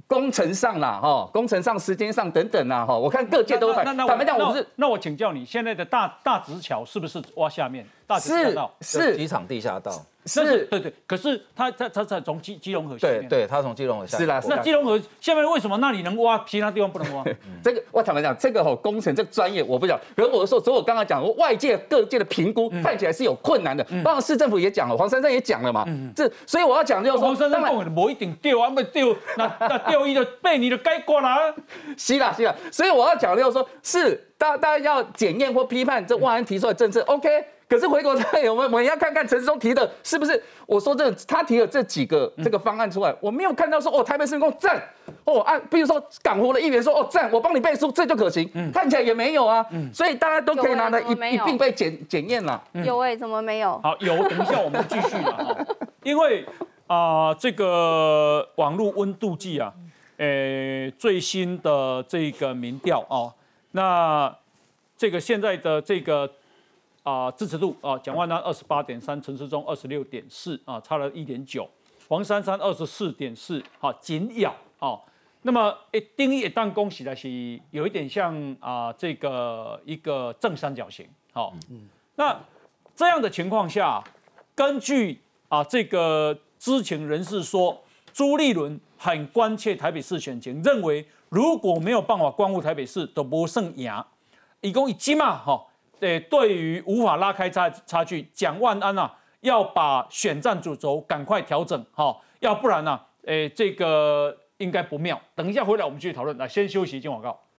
[0.07, 3.83] 工程上啦，哈，工程上、时间上等等啦，哈，我看各界都反。
[3.85, 4.55] 坦白讲，我。
[4.75, 7.85] 那我请教你，现在的大大直桥是不是挖下面？
[8.07, 9.91] 大直下道是机场地下道。
[10.27, 14.17] 是，对对，可是它它它在从基基隆河下面，对对，它从基隆河下。
[14.17, 17.23] 是啦，那基隆河下面为什么那里能挖，其他地方不能挖？
[17.63, 19.99] 这个我坦白讲，这个吼工程这个专业我不讲。
[20.15, 23.83] 可是我说，所以我刚刚讲，外界各界的评估看起来是有困难的。
[24.03, 25.85] 包括市政府也讲了，黄珊珊也讲了嘛。
[26.15, 31.53] 这所以我要讲就是说，黄珊珊讲的不一定对啊，不对，那那掉一的被你的该关了。
[31.95, 37.29] 是啦是啦，所以我要讲就是说，是大大家要检验或批判这万安提出的政策，OK。
[37.67, 38.67] 可是回国再有没有？
[38.67, 40.41] 我们要看看陈世忠提的是不是？
[40.67, 44.81] 我说这他提了这几个这个方案出来，我没有看到说哦，台北市公赞
[45.23, 48.47] 哦，按比如说港湖的议员说哦赞，我帮你背书，这就可行。
[48.71, 52.63] 看起来也没有啊，所以大家都可以拿来一一并被检检验了。
[52.85, 53.79] 有哎，怎么没有？
[53.81, 55.65] 好，有，等一下我们继续了。
[56.03, 56.45] 因为
[56.85, 59.73] 啊，这个网络温度计啊，
[60.17, 63.33] 诶，最新的这个民调啊，
[63.71, 64.35] 那
[64.95, 66.29] 这个现在的这个。
[67.05, 71.69] 啊，支持度啊，蒋万安二十八点三，陈时中二十六点四啊，差了一点九。
[72.07, 74.99] 黄珊珊二十四点四，好紧咬啊。
[75.43, 77.29] 那么一定义一旦恭喜的是
[77.69, 81.07] 有一点像啊，这个一个正三角形。
[81.31, 81.53] 好，
[82.15, 82.35] 那
[82.95, 84.03] 这样的情况下，
[84.55, 93.93] 根据啊这个知情人士说，朱立伦很关切台北市选情，认为如果没有办法光顾台北市，都不胜赢。
[94.61, 95.67] 一共一击嘛，哈。
[95.99, 105.19] 对，对于无法拉开差差距，蒋万安啊，要把选战主轴赶快调整哈，要不然呢，诶，这个应该不妙。
[105.35, 106.37] 等一下回来我们继续讨论。
[106.37, 107.39] 来，先休息，进广告。